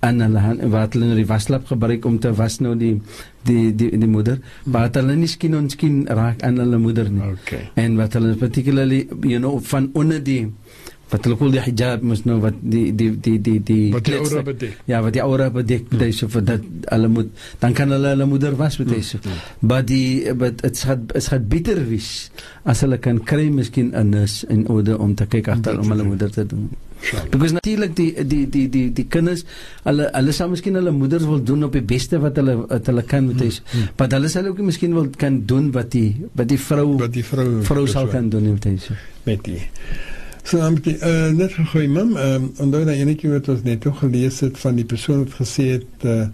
[0.00, 3.00] aan hulle hand en wat hulle nou die waslap gebruik om te was nou die
[3.46, 7.10] die die die moeder maar dat hulle nie skien ons skien raak aan hulle moeder
[7.10, 7.70] nie Okay.
[7.74, 10.52] en wat hulle particularly you know van onder die
[11.10, 14.16] wat hulle koel die hijab mos nou wat die die die die die Wat die
[14.18, 14.78] aura bedek.
[14.90, 16.12] ja wat die aura bedek mm.
[16.12, 17.28] so vir dat hulle moet
[17.62, 19.18] dan kan hulle hulle moeder was met so
[19.60, 22.10] maar die but dit gaan dit gaan bitter wees
[22.64, 26.04] as hulle kan kry miskien 'n nurse in orde om te kyk agter om hulle
[26.04, 26.70] moeder te doen.
[27.30, 29.44] Because natuurlik die die die die die kinders
[29.84, 33.02] hulle hulle sal miskien hulle moeders wil doen op die beste wat hulle wat hulle
[33.02, 36.58] kan met hulle maar hulle sal ook miskien wil kan doen wat die wat die
[36.58, 38.98] vrou Wat die vrou vrou sal kan doen met hulle
[39.28, 39.62] met die.
[40.46, 43.86] So dan die uh, net gegooi mam, ehm um, onthou dat enetjie wat ons net
[43.86, 46.28] ook gelees het van die persoon wat gesê het uh,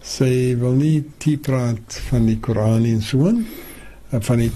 [0.00, 3.42] sy wil nie die praat van die Koran en so aan.
[3.44, 4.48] Uh, van die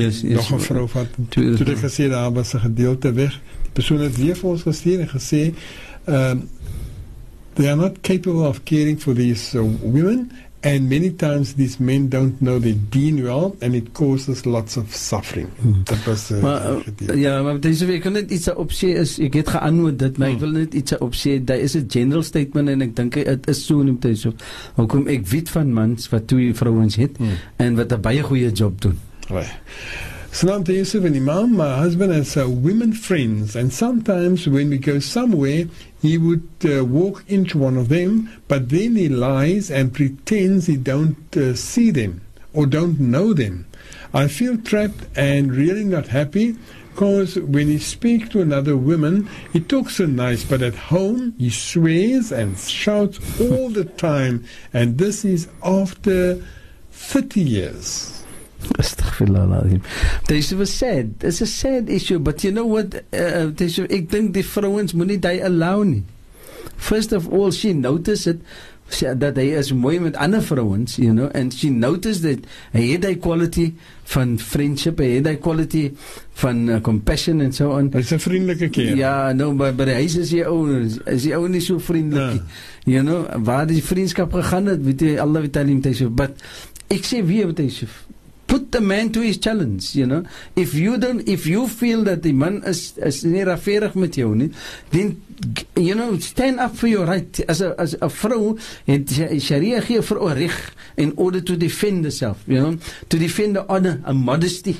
[0.00, 1.76] yes, nog 'n vrou wat toe dit vrou.
[1.84, 3.36] gesê daar was 'n gedeelte weg.
[3.62, 5.52] Die persoon het weer vir ons gestuur en gesê
[6.04, 6.48] ehm um,
[7.56, 10.30] they are not capable of caring for these uh, women
[10.66, 14.90] and many times these men don't know the deen well and it causes lots of
[14.94, 15.46] suffering.
[15.62, 15.82] Hmm.
[15.84, 19.14] Dat was uh, Maar uh, ja, maar dis ek kan net iets op sê is
[19.22, 21.36] ek het geantwoord dit, maar ek wil net iets op sê.
[21.38, 24.34] Daar is 'n general statement en ek dink dit is so net so.
[24.74, 27.38] Hoekom ek weet van mans wat twee vrouens het Hmm.
[27.56, 28.98] en wat 'n baie goeie job doen.
[29.30, 29.54] Right.
[30.36, 31.56] Salam to Yusuf and Imam.
[31.56, 35.64] My husband has uh, women friends, and sometimes when we go somewhere,
[36.02, 40.76] he would uh, walk into one of them, but then he lies and pretends he
[40.76, 42.20] don't uh, see them
[42.52, 43.66] or don't know them.
[44.12, 46.58] I feel trapped and really not happy
[46.92, 51.48] because when he speaks to another woman, he talks so nice, but at home he
[51.48, 56.44] swears and shouts all the time, and this is after
[56.90, 58.15] 30 years.
[58.78, 59.80] Astaghfirullah.
[60.26, 61.14] This was sad.
[61.20, 62.94] It's a sad issue, but you know what?
[63.12, 66.04] Uh, this, ek dink die vrouens moenie dit allow nie.
[66.76, 68.40] First of all, she noticed it
[68.92, 72.44] sy, dat hy is mooi met ander vrouens, you know, and she noticed that
[72.74, 73.70] hy het daai quality
[74.12, 75.88] van friendship, hy het daai quality
[76.42, 77.90] van uh, compassion and so on.
[77.94, 79.00] Hy's 'n vriendelike kerel.
[79.00, 82.38] Ja, nou by by die huis is hy ou is hy ou nie so vriendelik
[82.38, 82.94] nie.
[82.96, 86.38] You know, waar die vriendskap gegaan het, weet jy Allah weet alim Tayyib, but
[86.86, 87.90] ek sê weer met Tayyib
[88.46, 90.24] put the man to his challenge you know.
[90.54, 94.34] If you don't if you feel that die man is is nie regverdig met jou
[94.34, 94.50] nie
[94.90, 95.20] then
[95.76, 97.40] you know stand up for your right.
[97.48, 100.56] As a as 'n vrou het sharia gee vir 'n reg
[100.96, 102.78] in order to defend herself you know.
[103.08, 104.76] To defend the honor and modesty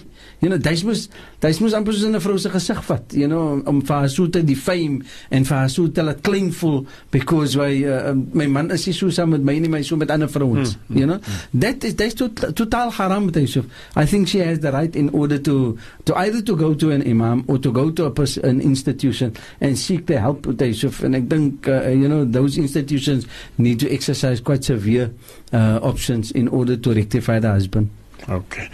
[0.47, 1.09] you know dis mos
[1.42, 4.28] dis mos amper so 'n vrou se gesig vat you know om vir haar so
[4.30, 8.70] te defame en vir haar so te laat klein voel because why uh, my man
[8.70, 11.18] is nie so saam met my nie my so met ander vrouens mm, you know?
[11.18, 11.61] mm.
[11.61, 13.66] that is that's to, totaal haram met Yusuf
[13.97, 17.03] i think she has the right in order to to either to go to an
[17.03, 21.03] imam or to go to a person, an institution and seek the help with Yusuf
[21.03, 23.26] and i think uh, you know those institutions
[23.59, 25.11] need to exercise quite severe
[25.53, 27.90] uh, options in order to rectify the husband.
[28.28, 28.68] Okay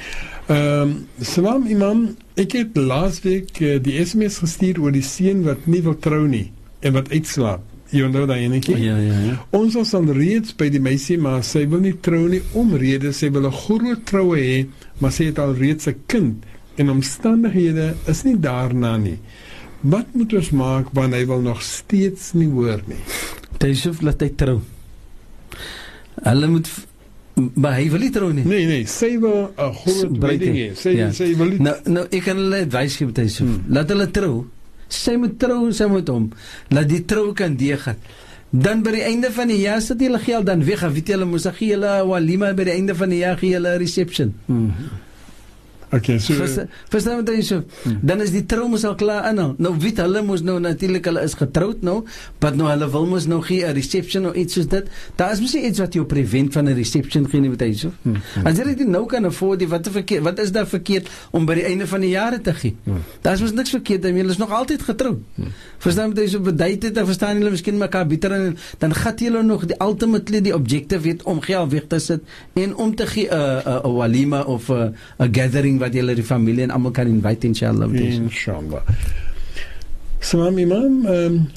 [0.50, 5.68] Ehm um, Salam Imam, ek het laasweek uh, die SMS gestuur oor die seun wat
[5.70, 6.48] nie wil trou nie
[6.82, 7.62] en wat uitslaap.
[7.92, 8.74] Jy onthou daai enetjie?
[8.80, 12.24] ja ja ja Ons was al reeds by die meisie maar sy wil nie trou
[12.32, 14.66] nie omrede sy wil 'n groot troue hê,
[14.98, 16.44] maar sy het al reeds 'n kind
[16.76, 19.18] en omstandighede is nie daarna nie.
[19.82, 23.02] Wat moet ons maak wanneer hy wil nog steeds nie hoor nie?
[23.62, 24.60] Yusuf laat hy trou
[26.22, 26.68] Hulle moet
[27.34, 28.44] maar hy wil nie trou nie.
[28.44, 30.68] Nee nee, sy wil 'n groot wedding hê.
[30.76, 31.12] Sy ja.
[31.12, 33.44] sy wil nie Nou nou ek kan hulle advies gee met hy so.
[33.44, 33.62] Hmm.
[33.68, 34.34] Laat hulle trou.
[34.88, 36.30] Sy moet trou, sy moet hom.
[36.68, 37.96] Laat die trou kan deegaan.
[38.52, 40.84] Dan by die einde van die jaar sit hulle geld dan weg.
[40.84, 43.78] Weet jy hulle moes gee hulle walima by die einde van die jaar gee hulle
[43.80, 44.34] reception.
[44.46, 44.74] Hmm.
[45.92, 46.32] Okay, so
[46.88, 47.58] verstaan jy dan so?
[47.82, 47.98] Hmm.
[48.00, 49.40] Dan is die trou mos al klaar in.
[49.60, 51.98] Nou weet hulle mos nou natuurlik hulle is getroud nou,
[52.40, 54.88] maar nou hulle wil mos nou gee 'n reception of iets soos dit.
[55.16, 57.92] Daar is mos iets wat jou prevent van 'n reception gee nie wat hy so.
[58.02, 58.16] Hmm.
[58.44, 61.54] As jy dit nou kan afford, die, wat verkeerd, wat is daar verkeerd om by
[61.54, 62.74] die einde van die jare te gee?
[62.84, 63.04] Hmm.
[63.20, 64.22] Daar is mos niks verkeerd daarmee.
[64.22, 65.20] Hulle is nog altyd getroud.
[65.34, 65.52] Hmm.
[65.78, 69.42] Verstaan jy so bedui dit en verstaan hulle miskien mekaar beter en dan gat hulle
[69.42, 72.22] nog die ultimately die objective weet om geld weg te sit
[72.54, 76.66] en om te gee 'n 'n walima of 'n 'n gathering wat julle die familie
[76.66, 77.90] en almal kan invite inshallah.
[77.90, 78.82] Inshallah.
[80.22, 81.52] Salam Imam, um,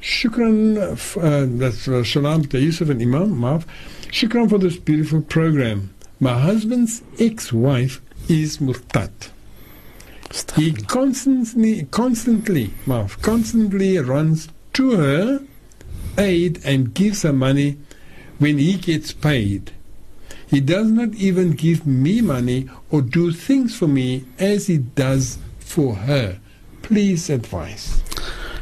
[0.00, 3.64] shukran uh, that's uh, salam to Yusuf and Imam Maaf.
[4.12, 5.90] Shukran for this beautiful program.
[6.20, 9.12] My husband's ex-wife is murtad.
[10.56, 15.40] He constantly, constantly, Maaf, constantly runs to her
[16.18, 17.78] aid and gives her money
[18.38, 19.72] when he gets paid.
[20.48, 25.38] He does not even give me money or do things for me as he does
[25.58, 26.38] for her.
[26.82, 28.00] Please advise.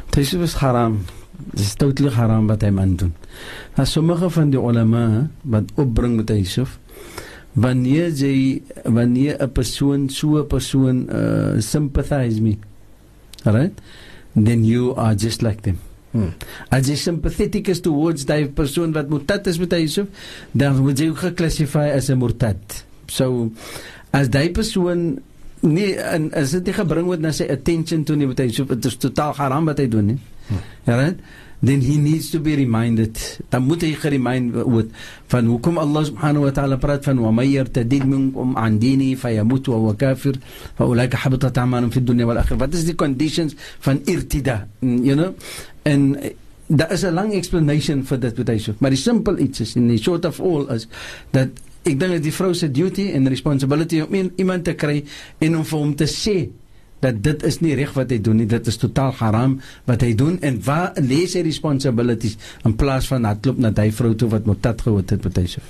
[0.09, 1.05] Dit is haram.
[1.51, 3.13] Dit is totally haram wat hy man doen.
[3.77, 6.79] Nou sommige van die ulama wat opbring met Yusuf
[7.55, 12.57] wanneer jy wanneer 'n persoon so 'n persoon uh, sympathize me.
[13.45, 13.77] Alright?
[14.35, 15.77] Then you are just like them.
[16.15, 16.31] Hmm.
[16.71, 20.07] As jy sympathetic is towards daai persoon wat murtad is met Yusuf,
[20.55, 22.83] dan word jy geklassifiseer as 'n murtad.
[23.11, 23.51] So
[24.15, 25.19] as daai persoon
[25.61, 28.95] nie en as dit gebring word na sy attention toe nie met Yusuf, dit is
[28.95, 30.19] totaal haram wat hy doen nie.
[30.47, 30.63] Hmm.
[30.87, 31.19] Ja, right?
[31.61, 33.17] Then he needs to be reminded.
[33.49, 34.91] Dan moet hy geremind word
[35.31, 39.67] van hoekom Allah subhanahu wa ta'ala praat van wa may yartadid minkum an dini fayamut
[39.67, 40.39] wa huwa kafir
[40.75, 42.65] fa ulaika habitat a'maluhum fi dunya wal akhirah.
[42.65, 44.67] What is the conditions van irtida?
[44.81, 45.35] You know?
[45.85, 46.17] En
[46.67, 49.75] daar is 'n lang explanation vir dit wat hy sê maar die simpel iets is
[49.75, 50.87] in die short of all is
[51.31, 51.49] dat
[51.83, 55.03] ek dink dat die vrou se duty en responsibility om iemand te kry
[55.39, 56.49] en om vir hom te sê
[57.03, 60.13] dat dit is nie reg wat hy doen nie dit is totaal haram wat hy
[60.17, 60.37] doen.
[60.41, 64.81] En waar lê sy responsibilities in plaas van hardloop na daai vrou toe wat motat
[64.85, 65.65] gehad het met hy sê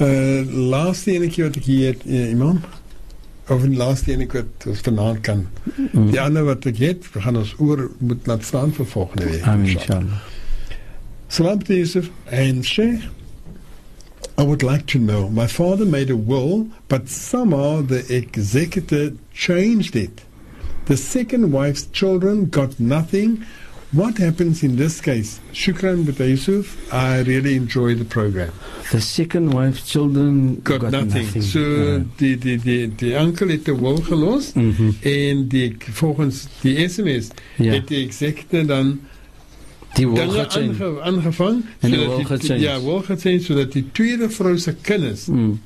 [0.00, 2.60] Uh laaste enetjie wat ek hier het uh, imam
[3.52, 5.42] of die laaste enetjie wat ons vanaand kan.
[5.92, 6.10] Mm.
[6.14, 9.46] die ander wat ek het we gaan ons oor moet laat staan vir volgende week
[9.50, 10.22] amen inshallah.
[11.28, 13.04] Salam Yusuf and Sheikh
[14.38, 15.28] I would like to know.
[15.28, 20.22] My father made a will, but somehow the executor changed it.
[20.86, 23.44] The second wife's children got nothing.
[23.92, 25.40] What happens in this case?
[25.52, 28.52] Shukran Bata Yusuf, I really enjoy the program.
[28.92, 31.24] The second wife's children got, got nothing.
[31.26, 31.42] nothing.
[31.42, 34.90] So die die die die uncle het 'n wil gelos Mhm.
[35.02, 39.00] en die volgens die SMS het die executor dan
[39.94, 44.74] die dinge aange, aangevangen En die wil ja, wil gechange sodat die tweede vrou se
[44.80, 45.60] kinders Mm.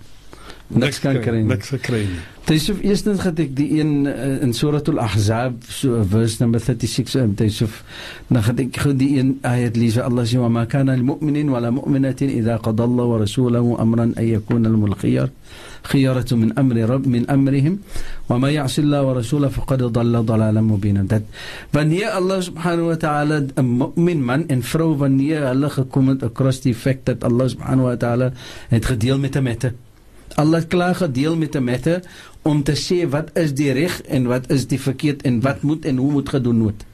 [0.74, 1.42] Niks kan kry.
[1.42, 1.48] nie.
[1.54, 2.22] Niks gekry nie.
[2.44, 7.32] Yusuf eerstens het ek die een uh, in Suratul Ahzab so verse number 36 um,
[7.40, 7.78] Yusuf
[8.28, 11.70] dan het ek gou die een ayat lees Allah sê ma kana lil mu'minin wala
[11.72, 15.32] mu'minatin idha qada Allah wa rasuluhu amran ay yakuna lahum al-khiyar
[15.88, 17.78] khiyaratu min amri rabb min amrihim
[18.28, 21.24] wa ma ya'si Allah wa rasulahu faqad dhalla dhalalan mubina dat
[21.72, 26.60] wanneer Allah subhanahu wa ta'ala 'n mu'min man en vrou wanneer hulle gekom het across
[26.60, 28.32] die fact dat Allah subhanahu wa ta'ala
[28.68, 29.72] het gedeel met 'n mette
[30.35, 32.03] Allah het klaar gedeel met 'n matter
[32.43, 35.85] om te sê wat is die reg en wat is die verkeerd en wat moet
[35.85, 36.85] en hoe moet gedoen word.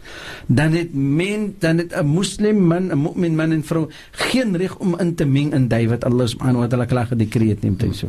[0.47, 4.77] Dan het men dan het 'n moslim man, 'n mu'min man en vrou geen reg
[4.79, 7.87] om in te meng in dit wat Allah subhanahu wa ta'ala klaar gedekreet neem te
[7.87, 8.07] sê.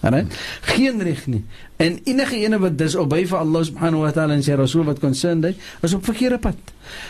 [0.00, 0.34] Alright.
[0.60, 1.44] Geen reg nie.
[1.76, 4.98] En enige ene wat dis albei vir Allah subhanahu wa ta'ala en sy rasul wat
[4.98, 5.54] concerned is,
[5.86, 6.56] is op verkeerde pad.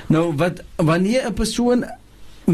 [0.06, 1.84] Nou wat wanneer 'n persoon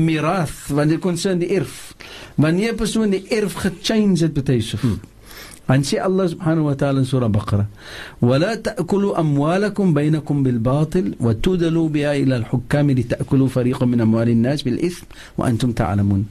[0.05, 1.95] mirath, wanneer concerned die erf,
[2.35, 4.79] wanneer persoon die erf gechange het beteken.
[4.79, 4.99] Hmm.
[5.71, 7.67] عن شيء الله سبحانه وتعالى سورة بقرة
[8.23, 15.05] ولا تأكلوا أموالكم بينكم بالباطل وتدلوا بها إلى الحكام لتأكلوا فريقا من أموال الناس بالإثم
[15.39, 16.27] وأنتم تعلمون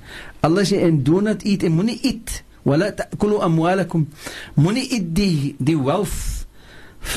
[0.45, 4.05] الله شيء and do not eat and money eat ولا تأكلوا أموالكم
[4.57, 6.45] money eat die, die wealth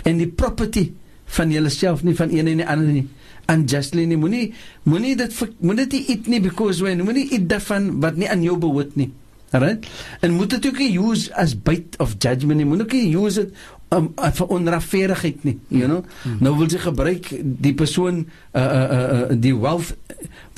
[0.05, 0.92] and the property
[1.26, 3.07] van julleself nie van een en ander nie
[3.49, 4.44] unjustly nie moenie
[4.84, 8.59] moenie dit moenie dit eat nie because when moenie eat daarvan wat nie aan jou
[8.61, 9.11] behoort nie
[9.51, 9.86] Alright?
[10.20, 12.66] En moet dit ook nie use as bait of judgment nie.
[12.68, 13.55] Moet ook nie use dit
[13.88, 16.05] um, uh, vir onregverdigheid nie, you know?
[16.24, 16.36] Mm.
[16.44, 19.94] Nou wil jy gebruik die persoon uh uh uh, die wealth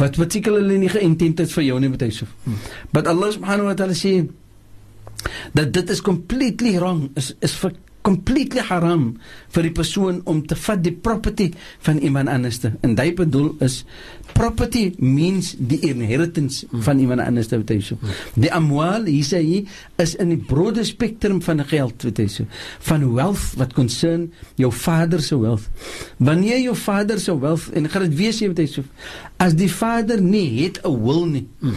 [0.00, 2.26] wat particularly nie geïntent is vir jou nie met hy so.
[2.44, 2.58] Mm.
[2.90, 4.16] But Allah subhanahu wa ta'ala sê
[5.54, 7.54] dat dit is completely wrong is is
[8.06, 9.04] completely haram
[9.54, 11.50] vir die persoon om te vat die property
[11.86, 12.72] van iemand anders te.
[12.86, 13.82] En dit bedoel is
[14.32, 16.82] property means die inheritance hmm.
[16.86, 17.98] van iemand anders te weet jy.
[18.40, 19.62] Die amwal hier sê hy
[20.02, 22.48] is in die brode spektrum van geld weet jy so.
[22.88, 24.28] Van wealth wat concern
[24.60, 25.68] jou vader se wealth.
[26.18, 28.86] Wanneer jou vader se wealth en gaan dit wees jy weet jy so.
[29.40, 31.46] As die vader nie het 'n wil nie.
[31.60, 31.76] Hmm.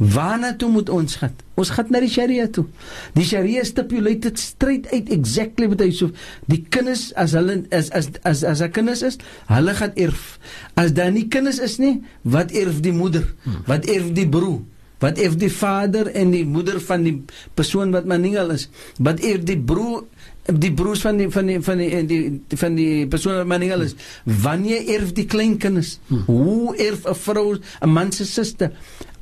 [0.00, 1.34] Waarna toe moet ons gaan?
[1.60, 2.64] Ons gaan na die Sharia toe.
[3.12, 6.08] Die Sharia stipulated straight uit exactly wat hy so
[6.48, 9.18] die kinders as hulle as as as as 'n kinders is,
[9.52, 10.38] hulle gaan erf.
[10.74, 13.28] As daar nie kinders is nie, wat erf die moeder?
[13.66, 14.62] Wat erf die broer?
[15.00, 17.14] Wat erf die vader en die moeder van die
[17.54, 18.68] persoon wat maningel is?
[18.98, 20.04] Wat erf die broer
[20.50, 23.84] die broers van die van die van die die, die van die persoon wat maningel
[23.84, 23.94] is?
[24.24, 25.98] Wanneer erf die kleinkinders?
[26.26, 28.72] Hoe erf 'n vrou 'n man se suster?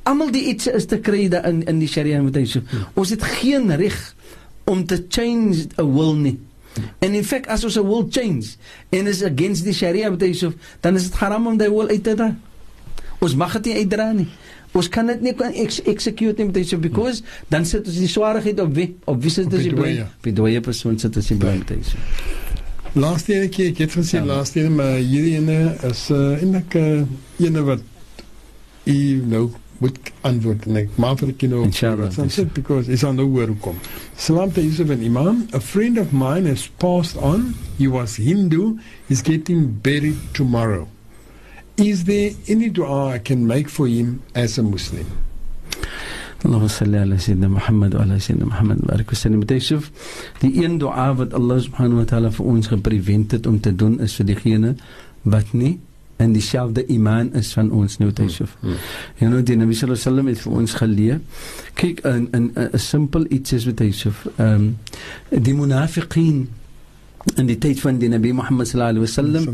[0.09, 2.65] Almal die iets is te kry in in die Sharia met hy so.
[2.65, 2.87] Hmm.
[2.99, 3.97] Ons het geen reg
[4.69, 6.39] om te change 'n will nie.
[6.99, 8.57] En in feite as ons 'n will change
[8.91, 11.89] en is against die Sharia met hy so, dan is dit haram om daai will
[11.89, 12.37] uit te dra.
[13.19, 14.29] Ons mag dit nie uitdra nie.
[14.73, 18.09] Ons kan dit nie kan ex execute met hy so because dan sit ons die
[18.09, 20.07] swaarheid op wie op wie sit dit die bly.
[20.23, 21.97] Wie dooie persoon sit dit met hy so.
[22.99, 24.25] Laaste keer ek het gesê ja.
[24.25, 27.03] laaste maar hierdie ene is uh, eintlik uh,
[27.45, 27.83] ene wat
[28.89, 28.99] u
[29.29, 29.49] nou
[29.84, 33.52] moet antwoord en ek maak vir die nou inshallah said because it's on the word
[33.66, 33.80] kom
[34.16, 38.78] salam to Yusuf an imam a friend of mine has passed on he was hindu
[39.10, 40.88] he's getting buried tomorrow
[41.78, 45.06] is there any dua i can make for him as a muslim
[46.44, 49.92] اللهم صل على سيدنا محمد وعلى سيدنا محمد بارك وسلم تشوف
[50.44, 54.00] die een dua wat Allah subhanahu wa taala vir ons geprevent het om te doen
[54.04, 54.76] is vir diegene
[55.24, 55.80] wat nie
[56.19, 58.57] en dieselfde iman is van ons nou Yusuf.
[58.61, 58.71] Hmm.
[58.71, 58.79] Hmm.
[59.19, 61.21] You know die Nabi sallallahu alaihi wasallam het vir ons geleer.
[61.75, 64.27] Kyk in in 'n simpel iets is met Yusuf.
[64.37, 66.49] Ehm um, die munafiqin
[67.37, 69.45] in die tyd van die Nabi Muhammad sallallahu alaihi wasallam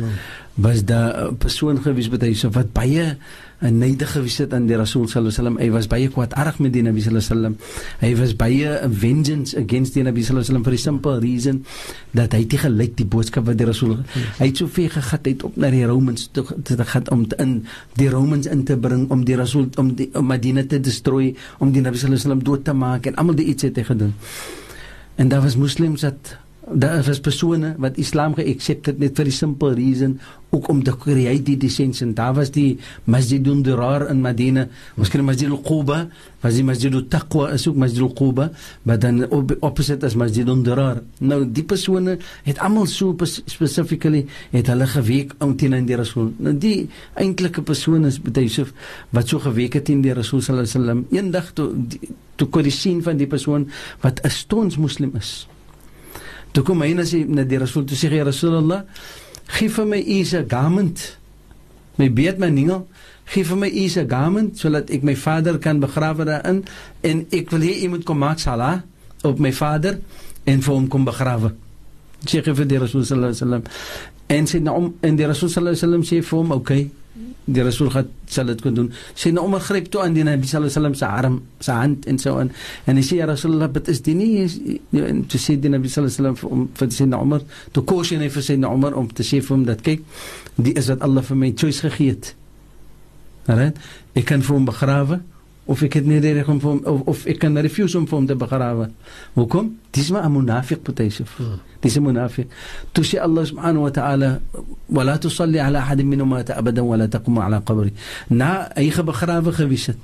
[0.55, 3.17] was daar 'n persoon gewees met Yusuf wat baie
[3.61, 5.59] 'n neidig gewees het aan die Rasul sallallahu alaihi wasallam.
[5.59, 7.57] Hy was baie kwaadaardig met die Nabi sallallahu alaihi wasallam.
[8.01, 11.65] Hy was baie vengeance against die Nabi sallallahu alaihi wasallam for the simple reason
[12.13, 14.39] dat hy te gelyk die boodskap wat die Rasul yes.
[14.39, 17.37] hy het so ver gegat het op na die Romans toe te gaan om te
[17.39, 17.65] in
[17.97, 21.73] die Romans in te bring om die Rasul om die om Madina te destroy om
[21.73, 24.15] die Nabi sallallahu alaihi wasallam dood te maak en almal die iets het hy gedoen.
[25.17, 26.37] En daar was moslems wat
[26.73, 30.17] daar is persone wat Islam geaccept het net vir die simple reason
[30.55, 32.07] ook om te create die decency.
[32.15, 32.79] Daar was die
[33.11, 36.05] Masjid al-Dirar in Medina, ons ken Masjid al-Quba,
[36.45, 38.51] was die Masjid al-Taqwa, is ook Masjid al-Quba,
[38.87, 41.03] maar dan op, opposite as Masjid al-Dirar.
[41.21, 46.33] Nou die persone het almal so specifically het hulle geweek teen die Rasul.
[46.39, 46.89] Nou die
[47.21, 48.73] eintlike persone is Yusuf
[49.11, 51.07] wat so geweek het teen die Rasul sallallahu alaihi wasallam.
[51.11, 51.73] Eendag toe
[52.37, 53.69] toe kon jy sien van die persoon
[54.03, 55.47] wat 'n stons moslim is.
[56.55, 58.85] Toe kom hy na sy na die Rasul toe sê hy Rasulullah,
[59.57, 61.03] gee vir my u se garment.
[61.99, 62.85] My beet my ningel,
[63.33, 66.63] gee vir my u se garment sodat ek my vader kan begrawe daarin
[67.03, 68.85] en ek wil hê u moet kom maak sala
[69.27, 69.99] op my vader
[70.47, 71.51] en vir hom kom begrawe.
[72.25, 73.65] Sê gee vir die Rasul sallallahu alaihi wasallam.
[74.35, 76.91] En sê nou en die Rasul sallallahu alaihi wasallam sê vir hom, "Oké, okay,
[77.45, 78.87] die Rasul het sal dit kon doen.
[79.15, 82.07] Sê nou om gryp toe aan die Nabi sallallahu alaihi wasallam se arm, se hand
[82.09, 82.53] en so aan.
[82.89, 84.47] En hy sê ja Rasulullah, dit is die nie
[85.03, 88.31] en toe sê die Nabi sallallahu alaihi wasallam om vir sy Umar, toe kos hy
[88.33, 90.07] vir sy Umar om te sê vir hom dat kyk,
[90.57, 92.35] die is wat Allah vir my choice gegee het.
[93.45, 93.79] Alright?
[94.17, 95.21] Ek kan vir hom begrawe
[95.65, 98.19] of ek het nie reg om vir hom of, of ek kan refuse om vir
[98.19, 98.89] hom te begrawe.
[99.35, 99.71] Hoekom?
[99.91, 101.37] Dis maar 'n munafiq potentief.
[101.37, 101.61] Hmm.
[101.81, 102.47] Dis 'n munafiq.
[102.93, 104.41] Toe sê Allah subhanahu wa ta'ala
[104.87, 107.93] wala tusalli ala ahad minhum mata abadan wala taqum ala qabri.
[108.29, 109.97] Na hy begrawe gewees het.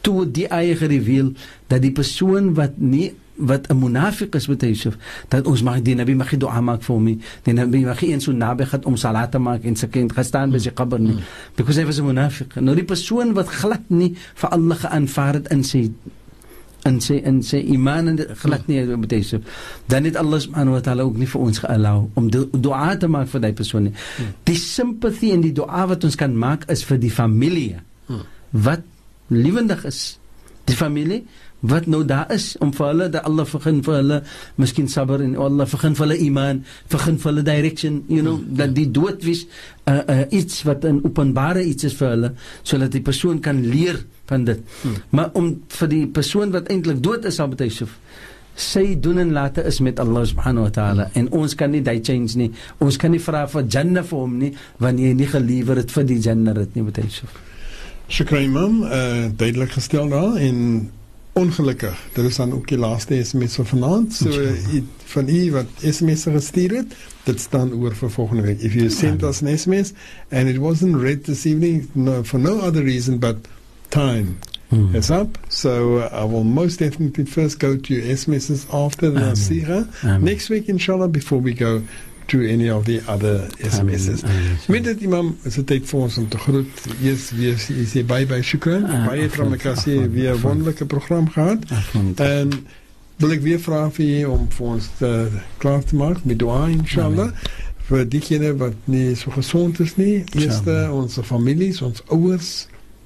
[0.00, 1.32] Toe die eie gereveal
[1.68, 4.96] dat die persoon wat nie wat 'n munafiq is met Yusuf
[5.28, 7.06] dat ons mag die nabi mag dua maak vir hom
[7.44, 10.50] die nabi mag eens so naby gaan om salat te maak en sy kind gestaan
[10.50, 11.18] by sy qabr nie.
[11.56, 15.48] Because hy was 'n munafiq nou die persoon wat glad nie vir Allah geaanvaar het
[15.48, 15.90] in sy
[16.84, 19.40] in sy in sy iman en glad nie met Yusuf
[19.86, 23.28] dan het Allah subhanahu wa ta'ala ook nie vir ons geallow om dua te maak
[23.28, 23.94] vir daai persoon nie.
[24.44, 27.80] Die sympathie en die dua wat ons kan maak is vir die familie.
[28.50, 28.82] Wat
[29.28, 30.18] lewendig is.
[30.64, 31.24] Die familie
[31.60, 34.22] wat nou daar is om vir hulle dat Allah begin vir hulle
[34.56, 38.56] miskien sabber en Allah begin vir hulle iman, begin vir hulle direction, you know, mm,
[38.56, 39.44] dat die dood wys
[39.84, 42.32] uh, uh, iets wat 'n openbare iets is vir hulle
[42.62, 44.60] sodat die persoon kan leer van dit.
[44.82, 44.96] Mm.
[45.10, 47.98] Maar om vir die persoon wat eintlik dood is al betuisef
[48.60, 52.00] sy doen en late is met Allah subhanahu wa ta'ala en ons kan nie daai
[52.04, 52.50] change nie.
[52.78, 56.04] Ons kan nie vra vir Jannah vir hom nie wanneer hy nie gelewer het vir
[56.04, 57.30] die Jannah dit nie betuisef.
[58.10, 60.90] Shukran imam, uh, duidelik gestel daar en
[61.40, 61.96] ongelukkig.
[62.12, 64.14] Dit is dan ook die laaste SMS van vanaand.
[64.14, 64.30] So
[65.10, 68.60] van u wat SMS gestuur het, dit staan oor vir volgende week.
[68.60, 69.92] If you sent us an SMS
[70.28, 73.36] and it wasn't read this evening no, for no other reason but
[73.88, 74.38] time
[74.70, 74.94] mm.
[74.94, 75.38] is up.
[75.48, 80.20] So uh, I will most definitely first go to your SMSs after the Nasira.
[80.20, 81.82] Next week inshallah before we go
[82.30, 84.22] to any of the other SMSs.
[84.66, 86.84] Met dit imam, is dit tyd vir ons om te groet.
[87.02, 88.86] Eers weer is jy by by Shukran.
[89.06, 91.66] Baie tramakasie weer wonderlike program gehad.
[92.22, 92.54] En
[93.20, 95.10] wil ek weer vra vir jy om vir ons te
[95.62, 97.32] klaar te maak met dua inshallah.
[97.90, 100.22] Vir diegene wat nie so gesond is nie.
[100.38, 102.52] Eerste ons families, ons ouers,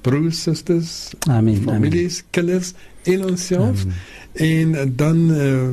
[0.05, 0.93] broers, susters.
[1.33, 1.65] Amen.
[1.65, 2.75] Families, kinders
[3.09, 3.89] en onsself.
[4.37, 5.69] En dan uh,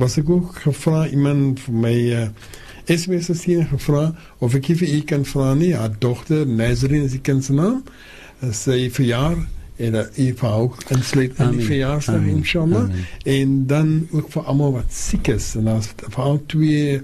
[0.00, 2.28] was ek ook gevra iemand vir my uh,
[2.86, 5.74] SMS het hier gevra of ek vir u kan vra nie.
[5.74, 7.82] Haar dogter Nazarene is die kind se naam
[8.52, 9.38] sy verjaar
[9.76, 12.90] en u vrou insluit in die verjaarsdag inshallah.
[13.24, 15.54] En dan ook vir almal wat siek is.
[15.58, 17.00] En as vir twee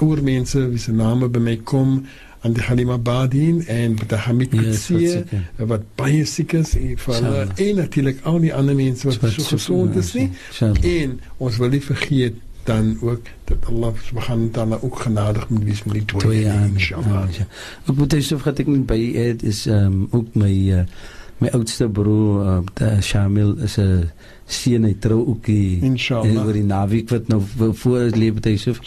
[0.00, 2.06] ouer mense wie se name by my kom.
[2.44, 5.24] Aan die Halima Badin en die Hamid Kutsie yes,
[5.58, 6.76] wat baie siek is.
[6.78, 10.28] Vir hulle en natuurlik al die ander mense wat so gesond is nie.
[10.60, 15.64] en ons wil nie vergeet dan ook dat Allah subhanahu wa ta'ala ook genadig moet
[15.64, 17.28] wees met die twee inshallah.
[17.86, 20.82] Ek moet sê so wat ek net by het is um, ook my uh,
[21.38, 24.08] my oudste broer uh, Shamil is 'n
[24.46, 26.46] seun hy trou ook die inshallah.
[26.46, 27.42] oor die naweek wat nou
[27.82, 28.80] voor lewe by Yusuf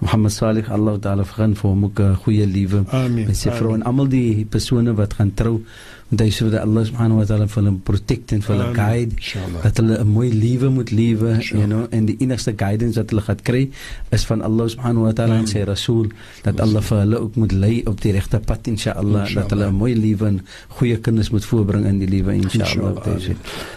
[0.00, 2.84] Mohammed Salih Allah ta'ala vergun vir hom ook 'n goeie lewe.
[3.10, 5.60] Met sy vrou en almal die persone wat gaan trou
[6.08, 9.14] Want dat je zodat Allah subhanahu wa ta'ala van hem protect en van hem guide.
[9.62, 11.38] Dat hulle een mooi leven moet leven.
[11.40, 13.72] You know, en die enigste guidance dat hulle gaat krijgen
[14.08, 16.06] is van Allah subhanahu wa ta'ala en zijn rasool.
[16.42, 19.34] Dat Allah vir hulle ook moet lei op die rechte pad inshallah.
[19.34, 22.96] Dat hulle een mooi leven en goede kennis moet voorbrengen in die leven inshallah.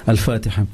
[0.06, 0.66] Al-Fatiha.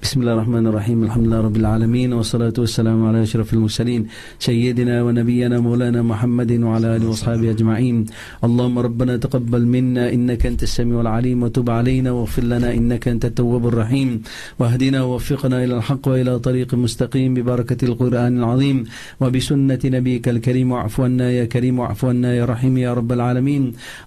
[0.00, 1.02] Bismillahirrahmanirrahim.
[1.02, 2.14] Alhamdulillah rabbil alamin.
[2.14, 4.06] Wa salatu wa salam ala ashraf المرسلين
[4.38, 7.96] سيدنا ونبينا مولانا محمد وعلى آله وصحبه أجمعين
[8.44, 13.64] اللهم ربنا تقبل منا إنك أنت السميع العليم وتب علينا واغفر لنا إنك أنت التواب
[13.70, 14.10] الرحيم.
[14.58, 18.84] واهدنا ووفقنا إلى الحق وإلى طريق مستقيم ببركة القرآن العظيم
[19.20, 20.72] وبسنة نبيك الكريم.
[20.72, 23.64] واعف عنا يا كريم واعف عنا يا رحيم يا رب العالمين.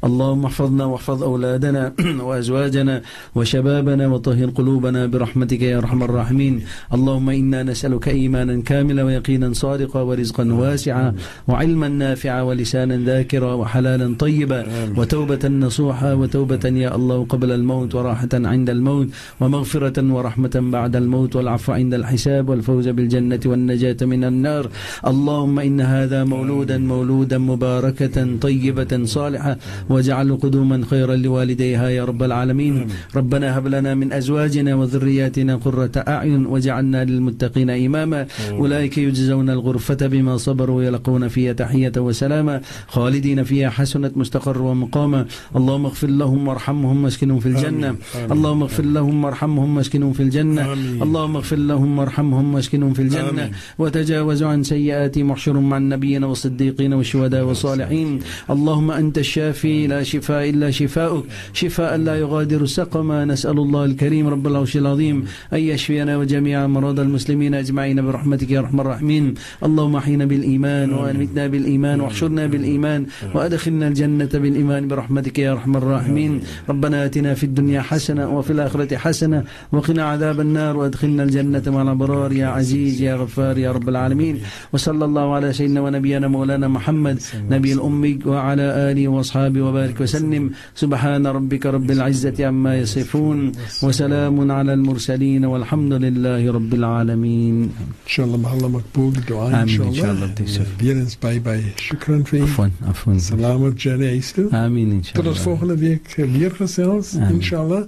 [0.07, 1.83] اللهم احفظنا واحفظ أولادنا
[2.27, 2.95] وأزواجنا
[3.35, 6.55] وشبابنا وطهر قلوبنا برحمتك يا أرحم الراحمين.
[6.93, 11.13] اللهم إنا نسألك إيمانا كاملا ويقينا صادقا ورزقا واسعا
[11.47, 14.59] وعلما نافعا ولسانا ذاكرا وحلالا طيبا
[14.97, 19.07] وتوبة نصوحا وتوبة يا الله قبل الموت وراحة عند الموت
[19.39, 24.69] ومغفرة ورحمة بعد الموت والعفو عند الحساب والفوز بالجنة والنجاة من النار.
[25.07, 29.57] اللهم إن هذا مولودا مولودا مباركة طيبة صالحة
[29.89, 32.88] واجعل قدوما خيرا لوالديها يا رب العالمين.
[33.15, 38.27] ربنا هب لنا من أزواجنا وذرياتنا قرة أعين واجعلنا للمتقين إماما.
[38.51, 42.61] أولئك يجزون الغرفة بما صبروا ويلقون فيها تحية وسلاما.
[42.88, 45.25] خالدين فيها حسنة مستقر ومقاما.
[45.55, 46.76] اللهم اغفر لهم وارحمهم.
[46.86, 47.89] واسكنهم في الجنة.
[47.89, 48.32] آمين.
[48.32, 50.73] اللهم اغفر لهم وارحمهم واسكنهم في الجنة.
[50.73, 51.03] آمين.
[51.03, 53.30] اللهم اغفر لهم وارحمهم واسكنهم في الجنة.
[53.30, 53.51] آمين.
[53.80, 58.19] وتجاوز عن سيئات محشر مع النبيين والصديقين والشهداء والصالحين.
[58.49, 61.23] اللهم أنت الشافي لا شفاء إلا شفاؤك.
[61.53, 67.53] شفاء لا يغادر سقما نسأل الله الكريم رب العرش العظيم أن يشفينا وجميع مرضى المسلمين
[67.53, 69.34] أجمعين برحمتك يا أرحم الراحمين.
[69.63, 73.05] اللهم أحينا بالإيمان وأمتنا بالإيمان واحشرنا بالإيمان
[73.36, 76.41] وأدخلنا الجنة بالإيمان برحمتك يا أرحم الراحمين.
[76.70, 82.32] ربنا آتنا في الدنيا حسنة وفي الآخرة حسنة وقنا عذاب النار وأدخلنا الجنة مع الأبرار
[82.34, 84.36] يا عزيز يا غفار يا رب العالمين
[84.74, 87.18] وصلى الله على سيدنا ونبينا مولانا محمد
[87.49, 88.61] نبي الأمي وعلى
[88.91, 90.43] آله وأصحابه وبارك وسلم
[90.76, 93.51] سبحان ربك رب العزة عما يصفون
[93.84, 97.70] وسلام على المرسلين والحمد لله رب العالمين
[98.07, 99.91] Inshallah mahalla makbool dua Amin, inshallah.
[99.93, 100.68] inshallah, Yusuf.
[100.82, 101.63] Weer eens bye bye.
[101.88, 102.43] Shukran vir u.
[102.43, 104.53] عفوا عفوا Salamat Jenny huis toe.
[104.53, 107.29] آمين إن شاء Tot الله volgende week weer gesels ja.
[107.29, 107.85] inshallah.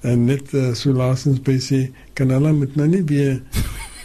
[0.00, 1.86] En net uh, so laasens by sê
[2.16, 3.40] kan hulle met nou nie weer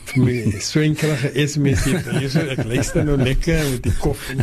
[0.09, 2.01] vir my swinkrige SMS hier.
[2.23, 4.37] Jy sê ek luister nou lekker met die koffie.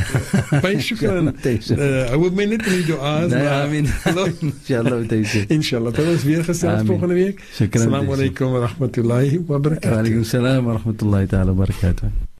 [0.65, 1.33] Baie shukran.
[1.33, 3.31] Uh, I would mean it in die duas.
[3.33, 3.89] Nee, maar, I mean
[4.49, 5.45] inshallah deze.
[5.53, 5.95] Inshallah.
[5.97, 7.47] Tot ons weer gesels volgende week.
[7.69, 9.97] Assalamu alaykum wa rahmatullahi wa barakatuh.
[9.97, 12.32] Wa alaykum assalam wa rahmatullahi ta'ala wa barakatuh.